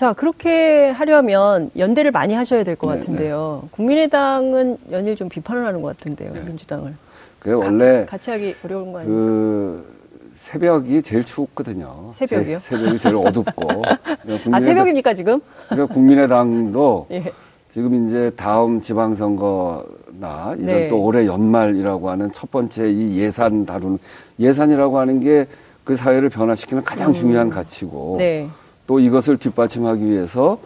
자, 0.00 0.14
그렇게 0.14 0.88
하려면 0.88 1.70
연대를 1.76 2.10
많이 2.10 2.32
하셔야 2.32 2.64
될것 2.64 2.90
네, 2.90 2.98
같은데요. 3.00 3.60
네. 3.64 3.68
국민의당은 3.72 4.78
연일 4.92 5.14
좀 5.14 5.28
비판을 5.28 5.66
하는 5.66 5.82
것 5.82 5.94
같은데요, 5.94 6.32
네. 6.32 6.40
민주당을. 6.40 6.94
그 7.38 7.52
원래 7.52 8.06
같이 8.06 8.30
하기 8.30 8.54
어려운 8.64 8.92
거 8.94 9.00
아닙니까? 9.00 9.22
그 9.22 9.94
새벽이 10.36 11.02
제일 11.02 11.22
추웠거든요. 11.22 12.12
새벽이요? 12.14 12.60
새, 12.60 12.76
새벽이 12.78 12.98
제일 12.98 13.14
어둡고. 13.16 13.52
그러니까 14.22 14.56
아, 14.56 14.60
새벽입니까, 14.60 15.12
지금? 15.12 15.38
그러니까 15.68 15.92
국민의당도 15.92 17.08
예. 17.12 17.30
지금 17.70 18.08
이제 18.08 18.32
다음 18.36 18.80
지방선거나 18.80 20.54
이런 20.54 20.64
네. 20.64 20.88
또 20.88 21.02
올해 21.02 21.26
연말이라고 21.26 22.08
하는 22.08 22.32
첫 22.32 22.50
번째 22.50 22.90
이 22.90 23.18
예산 23.18 23.66
다루는 23.66 23.98
예산이라고 24.38 24.98
하는 24.98 25.20
게 25.20 25.46
그 25.84 25.96
사회를 25.96 26.28
변화시키는 26.28 26.84
가장 26.84 27.08
음. 27.08 27.12
중요한 27.14 27.48
가치고 27.48 28.14
네. 28.18 28.48
또 28.90 28.98
이것을 28.98 29.36
뒷받침하기 29.36 30.04
위해서 30.04 30.58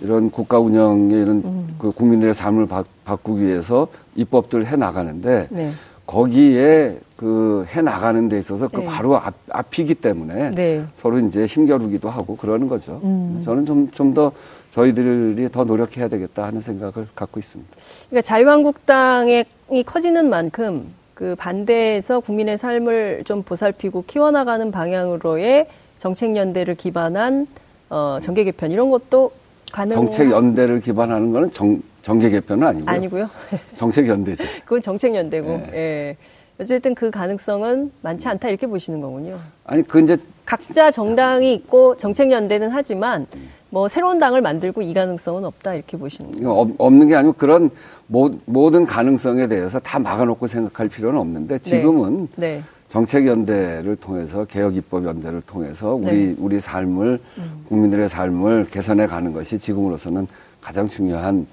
이런 0.00 0.30
국가 0.30 0.58
운영의 0.58 1.20
이런 1.20 1.42
음. 1.44 1.76
그 1.78 1.92
국민들의 1.92 2.32
삶을 2.32 2.66
바, 2.66 2.84
꾸기 3.16 3.42
위해서 3.42 3.88
입법들 4.14 4.64
해 4.64 4.76
나가는데 4.76 5.48
네. 5.50 5.72
거기에 6.06 6.98
그 7.18 7.66
해 7.68 7.82
나가는 7.82 8.30
데 8.30 8.38
있어서 8.38 8.68
그 8.68 8.80
네. 8.80 8.86
바로 8.86 9.18
앞, 9.18 9.34
앞이기 9.50 9.96
때문에 9.96 10.52
네. 10.52 10.84
서로 10.96 11.18
이제 11.18 11.44
힘겨루기도 11.44 12.08
하고 12.08 12.38
그러는 12.38 12.66
거죠. 12.66 12.98
음. 13.04 13.42
저는 13.44 13.66
좀 13.66 13.90
좀 13.92 14.14
더 14.14 14.32
저희들이 14.72 15.50
더 15.52 15.64
노력해야 15.64 16.08
되겠다 16.08 16.44
하는 16.44 16.62
생각을 16.62 17.08
갖고 17.14 17.38
있습니다. 17.38 17.70
그러니까 18.08 18.22
자유한국당이 18.22 19.44
커지는 19.84 20.30
만큼 20.30 20.94
그 21.12 21.34
반대에서 21.36 22.20
국민의 22.20 22.56
삶을 22.56 23.24
좀 23.26 23.42
보살피고 23.42 24.04
키워나가는 24.06 24.70
방향으로의 24.70 25.66
정책 25.98 26.36
연대를 26.36 26.74
기반한 26.74 27.46
어, 27.90 28.18
정계 28.20 28.44
개편 28.44 28.70
이런 28.70 28.90
것도 28.90 29.30
가능. 29.72 29.96
정책 29.96 30.30
연대를 30.30 30.80
기반하는 30.80 31.32
거는 31.32 31.50
정 31.50 31.80
정계 32.02 32.30
개편은 32.30 32.66
아니고요. 32.66 32.90
아니고요. 32.90 33.30
정책 33.76 34.06
연대죠. 34.08 34.44
그건 34.64 34.80
정책 34.80 35.14
연대고. 35.14 35.48
네. 35.48 35.70
예. 35.74 36.16
어쨌든 36.58 36.94
그 36.94 37.10
가능성은 37.10 37.92
많지 38.00 38.28
않다 38.28 38.48
이렇게 38.48 38.66
보시는 38.66 39.00
거군요. 39.00 39.38
아니 39.64 39.82
그 39.82 40.00
이제 40.00 40.16
각자 40.46 40.90
정당이 40.90 41.52
있고 41.54 41.96
정책 41.96 42.30
연대는 42.30 42.70
하지만 42.70 43.26
뭐 43.68 43.88
새로운 43.88 44.18
당을 44.18 44.40
만들고 44.40 44.80
이 44.80 44.94
가능성은 44.94 45.44
없다 45.44 45.74
이렇게 45.74 45.98
보시는 45.98 46.32
거예요. 46.32 46.70
없는 46.78 47.08
게 47.08 47.16
아니고 47.16 47.34
그런 47.34 47.70
모, 48.06 48.70
든 48.70 48.86
가능성에 48.86 49.48
대해서 49.48 49.78
다 49.80 49.98
막아놓고 49.98 50.46
생각할 50.46 50.88
필요는 50.88 51.18
없는데 51.18 51.58
네. 51.58 51.70
지금은 51.70 52.28
네. 52.36 52.56
네. 52.56 52.62
정책 52.96 53.26
연대를 53.26 53.96
통해서 53.96 54.46
개혁 54.46 54.74
입법 54.74 55.04
연대를 55.04 55.42
통해서 55.42 55.92
우리 55.94 56.28
네. 56.28 56.34
우리 56.38 56.58
삶을 56.58 57.20
음. 57.36 57.64
국민들의 57.68 58.08
삶을 58.08 58.68
개선해 58.70 59.06
가는 59.06 59.34
것이 59.34 59.58
지금으로서는 59.58 60.26
가장 60.62 60.88
중요한 60.88 61.46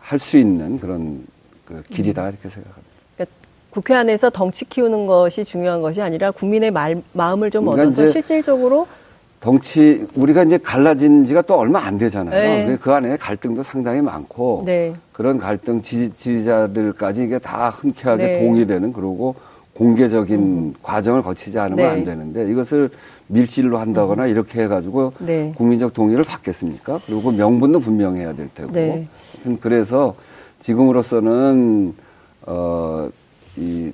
할 0.00 0.18
수 0.18 0.38
있는 0.38 0.80
그런 0.80 1.26
그 1.66 1.82
길이다 1.90 2.22
음. 2.22 2.28
이렇게 2.30 2.48
생각합니다. 2.48 2.88
그러니까 3.14 3.36
국회 3.68 3.94
안에서 3.94 4.30
덩치 4.30 4.64
키우는 4.64 5.06
것이 5.06 5.44
중요한 5.44 5.82
것이 5.82 6.00
아니라 6.00 6.30
국민의 6.30 6.70
말, 6.70 7.02
마음을 7.12 7.50
좀 7.50 7.66
그러니까 7.66 7.88
얻어서 7.88 8.06
실질적으로 8.06 8.86
덩치 9.40 10.06
우리가 10.14 10.44
이제 10.44 10.56
갈라진 10.56 11.26
지가 11.26 11.42
또 11.42 11.58
얼마 11.58 11.80
안 11.80 11.98
되잖아요. 11.98 12.68
네. 12.70 12.78
그 12.80 12.90
안에 12.90 13.18
갈등도 13.18 13.62
상당히 13.62 14.00
많고 14.00 14.62
네. 14.64 14.94
그런 15.12 15.36
갈등 15.36 15.82
지, 15.82 16.10
지자들까지 16.16 17.24
이게 17.24 17.38
다 17.38 17.68
흔쾌하게 17.68 18.26
네. 18.26 18.46
동의되는 18.46 18.94
그러고 18.94 19.34
공개적인 19.76 20.38
음. 20.38 20.74
과정을 20.82 21.22
거치지 21.22 21.58
않으면 21.58 21.76
네. 21.76 21.84
안 21.84 22.04
되는데 22.04 22.50
이것을 22.50 22.90
밀실로 23.28 23.78
한다거나 23.78 24.24
음. 24.24 24.30
이렇게 24.30 24.62
해가지고 24.62 25.12
네. 25.18 25.52
국민적 25.56 25.92
동의를 25.92 26.24
받겠습니까? 26.24 26.98
그리고 27.06 27.30
명분도 27.32 27.80
분명해야 27.80 28.34
될 28.34 28.48
테고. 28.54 28.72
네. 28.72 29.06
그래서 29.60 30.14
지금으로서는 30.60 31.94
어 32.46 33.08
이 33.58 33.90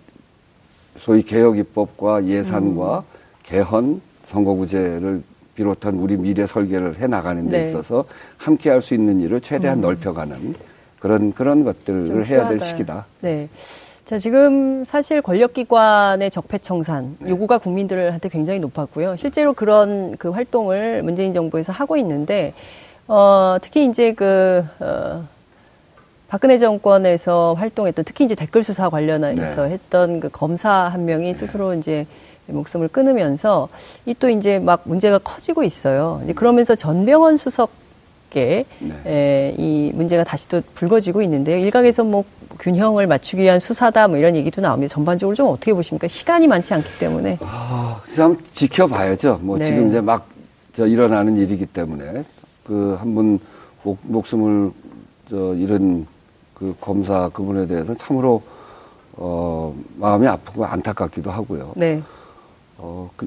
소위 0.98 1.22
개혁 1.22 1.56
입법과 1.56 2.24
예산과 2.26 2.98
음. 2.98 3.02
개헌 3.44 4.00
선거구제를 4.24 5.22
비롯한 5.54 5.94
우리 5.96 6.16
미래 6.16 6.46
설계를 6.46 6.98
해 6.98 7.06
나가는 7.06 7.48
데 7.48 7.62
네. 7.62 7.68
있어서 7.68 8.04
함께 8.38 8.70
할 8.70 8.82
수 8.82 8.94
있는 8.94 9.20
일을 9.20 9.40
최대한 9.40 9.78
음. 9.78 9.82
넓혀가는 9.82 10.54
그런 10.98 11.32
그런 11.32 11.62
것들을 11.64 12.26
해야 12.26 12.48
될 12.48 12.58
시기다. 12.60 13.06
네. 13.20 13.48
자, 14.04 14.18
지금 14.18 14.84
사실 14.84 15.22
권력기관의 15.22 16.30
적폐청산 16.30 17.16
네. 17.20 17.30
요구가 17.30 17.58
국민들한테 17.58 18.28
굉장히 18.28 18.58
높았고요. 18.60 19.16
실제로 19.16 19.52
그런 19.52 20.16
그 20.18 20.30
활동을 20.30 21.02
문재인 21.02 21.32
정부에서 21.32 21.72
하고 21.72 21.96
있는데, 21.96 22.52
어, 23.06 23.56
특히 23.62 23.86
이제 23.86 24.12
그, 24.12 24.64
어, 24.80 25.24
박근혜 26.28 26.58
정권에서 26.58 27.54
활동했던 27.58 28.04
특히 28.06 28.24
이제 28.24 28.34
댓글 28.34 28.64
수사 28.64 28.88
관련해서 28.88 29.64
네. 29.66 29.70
했던 29.74 30.18
그 30.18 30.30
검사 30.30 30.70
한 30.70 31.04
명이 31.04 31.26
네. 31.26 31.34
스스로 31.34 31.74
이제 31.74 32.06
목숨을 32.46 32.88
끊으면서 32.88 33.68
이 34.06 34.14
또 34.14 34.28
이제 34.28 34.58
막 34.58 34.80
문제가 34.84 35.18
커지고 35.18 35.62
있어요. 35.62 36.20
이제 36.24 36.32
그러면서 36.32 36.74
전병헌 36.74 37.36
수석께 37.36 38.64
네. 38.78 38.94
에, 39.06 39.54
이 39.58 39.92
문제가 39.94 40.24
다시 40.24 40.48
또 40.48 40.62
불거지고 40.74 41.20
있는데요. 41.22 41.58
일각에서 41.58 42.02
뭐 42.02 42.24
균형을 42.58 43.06
맞추기 43.06 43.42
위한 43.42 43.58
수사다 43.58 44.08
뭐 44.08 44.16
이런 44.18 44.34
얘기도 44.36 44.60
나옵니다. 44.60 44.92
전반적으로 44.92 45.34
좀 45.34 45.48
어떻게 45.48 45.72
보십니까? 45.74 46.08
시간이 46.08 46.46
많지 46.46 46.74
않기 46.74 46.98
때문에. 46.98 47.38
아, 47.40 48.00
참 48.14 48.36
지켜봐야죠. 48.52 49.40
뭐 49.42 49.58
네. 49.58 49.66
지금 49.66 49.88
이제 49.88 50.00
막 50.00 50.32
저 50.74 50.86
일어나는 50.86 51.36
일이기 51.36 51.66
때문에 51.66 52.24
그 52.64 52.96
한 52.98 53.14
분 53.14 53.38
목숨을 54.04 54.70
저 55.28 55.54
잃은 55.54 56.06
그 56.54 56.74
검사 56.80 57.28
그분에 57.28 57.66
대해서 57.66 57.94
참으로 57.94 58.40
어 59.14 59.74
마음이 59.98 60.26
아프고 60.26 60.64
안타깝기도 60.64 61.30
하고요. 61.30 61.72
네. 61.76 62.00
어, 62.78 63.10
그, 63.16 63.26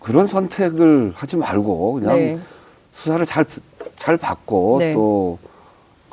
그런 0.00 0.26
선택을 0.26 1.12
하지 1.14 1.36
말고 1.36 1.92
그냥 1.94 2.16
네. 2.16 2.38
수사를 2.94 3.26
잘, 3.26 3.44
잘 3.98 4.16
받고 4.16 4.76
네. 4.78 4.94
또 4.94 5.38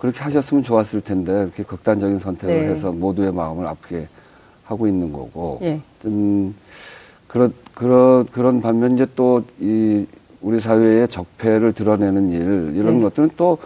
그렇게 0.04 0.20
하셨으면 0.20 0.64
좋았을 0.64 1.00
텐데 1.00 1.32
이렇게 1.44 1.64
극단적인 1.64 2.20
선택을 2.20 2.54
네. 2.54 2.68
해서 2.72 2.92
모두의 2.92 3.32
마음을 3.32 3.66
아프게 3.66 4.10
하고 4.66 4.86
있는 4.86 5.14
거고. 5.14 5.60
예. 5.62 5.80
음, 6.04 6.54
그런, 7.26 7.54
그런, 7.74 8.26
그런 8.26 8.60
반면 8.60 8.96
이제 8.96 9.08
또 9.16 9.42
이 9.62 10.06
우리 10.42 10.60
사회의 10.60 11.08
적폐를 11.08 11.72
드러내는 11.72 12.32
일, 12.32 12.74
이런 12.76 12.98
네. 12.98 13.04
것들은 13.04 13.30
또 13.38 13.58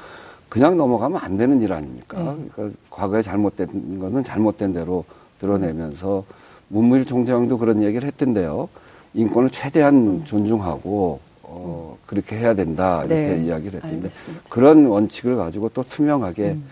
그냥 0.47 0.77
넘어가면 0.77 1.19
안 1.19 1.37
되는 1.37 1.59
일 1.59 1.73
아닙니까? 1.73 2.19
네. 2.19 2.49
그러니까 2.53 2.77
과거에 2.91 3.23
잘못된 3.23 3.97
거는 3.99 4.23
잘못된 4.23 4.73
대로 4.73 5.05
드러내면서 5.39 6.23
문무일 6.67 7.05
총장도 7.05 7.57
그런 7.57 7.81
얘기를 7.81 8.05
했던데요. 8.05 8.69
인권을 9.15 9.49
최대한 9.49 9.95
음. 9.95 10.23
존중하고 10.23 11.19
어, 11.59 11.97
그렇게 12.05 12.37
해야 12.37 12.53
된다 12.53 12.99
이렇게 13.05 13.35
네. 13.35 13.43
이야기를 13.45 13.79
알겠습니다. 13.83 14.43
그런 14.49 14.85
원칙을 14.85 15.35
가지고 15.35 15.69
또 15.69 15.83
투명하게 15.83 16.43
음. 16.51 16.63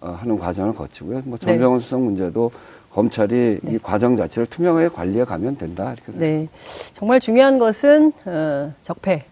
어, 0.00 0.16
하는 0.20 0.38
과정을 0.38 0.74
거치고요. 0.74 1.22
뭐 1.24 1.38
전병헌 1.38 1.78
네. 1.78 1.84
수석 1.84 2.00
문제도 2.00 2.50
검찰이 2.90 3.58
네. 3.62 3.72
이 3.74 3.78
과정 3.78 4.16
자체를 4.16 4.46
투명하게 4.46 4.88
관리해 4.88 5.24
가면 5.24 5.56
된다 5.58 5.92
이렇게 5.92 6.12
생각합니다. 6.12 6.52
네, 6.52 6.92
정말 6.92 7.20
중요한 7.20 7.58
것은 7.58 8.12
어, 8.24 8.72
적폐 8.82 9.24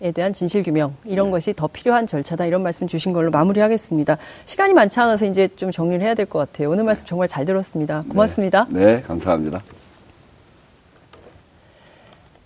에 0.00 0.10
대한 0.10 0.32
진실 0.32 0.64
규명 0.64 0.96
이런 1.04 1.26
네. 1.26 1.30
것이 1.30 1.54
더 1.54 1.68
필요한 1.68 2.08
절차다 2.08 2.46
이런 2.46 2.64
말씀 2.64 2.88
주신 2.88 3.12
걸로 3.12 3.30
마무리하겠습니다. 3.30 4.18
시간이 4.46 4.74
많지 4.74 4.98
않아서 4.98 5.26
이제 5.26 5.46
좀 5.54 5.70
정리를 5.70 6.04
해야 6.04 6.14
될 6.14 6.26
것 6.26 6.40
같아요. 6.40 6.70
오늘 6.70 6.82
말씀 6.82 7.06
정말 7.06 7.28
잘 7.28 7.44
들었습니다. 7.44 8.02
고맙습니다. 8.08 8.66
네, 8.70 8.96
네 8.96 9.00
감사합니다. 9.02 9.62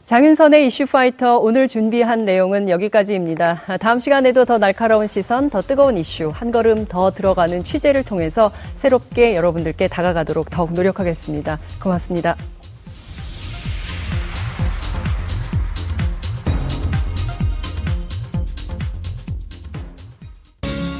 장윤선의 0.06 0.68
이슈파이터 0.68 1.38
오늘 1.38 1.66
준비한 1.66 2.24
내용은 2.24 2.68
여기까지입니다. 2.68 3.64
다음 3.80 3.98
시간에도 3.98 4.44
더 4.44 4.56
날카로운 4.56 5.08
시선, 5.08 5.50
더 5.50 5.60
뜨거운 5.60 5.98
이슈, 5.98 6.30
한 6.32 6.52
걸음 6.52 6.86
더 6.86 7.10
들어가는 7.10 7.64
취재를 7.64 8.04
통해서 8.04 8.52
새롭게 8.76 9.34
여러분들께 9.34 9.88
다가가도록 9.88 10.48
더욱 10.48 10.72
노력하겠습니다. 10.74 11.58
고맙습니다. 11.82 12.36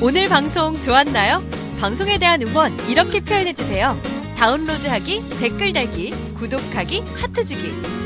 오늘 0.03 0.27
방송 0.27 0.75
좋았나요? 0.81 1.39
방송에 1.79 2.19
대한 2.19 2.43
응원 2.43 2.73
이렇게 2.89 3.21
표현해주세요. 3.21 3.97
다운로드하기, 4.37 5.39
댓글 5.39 5.73
달기, 5.73 6.11
구독하기, 6.41 7.03
하트 7.15 7.45
주기. 7.45 8.06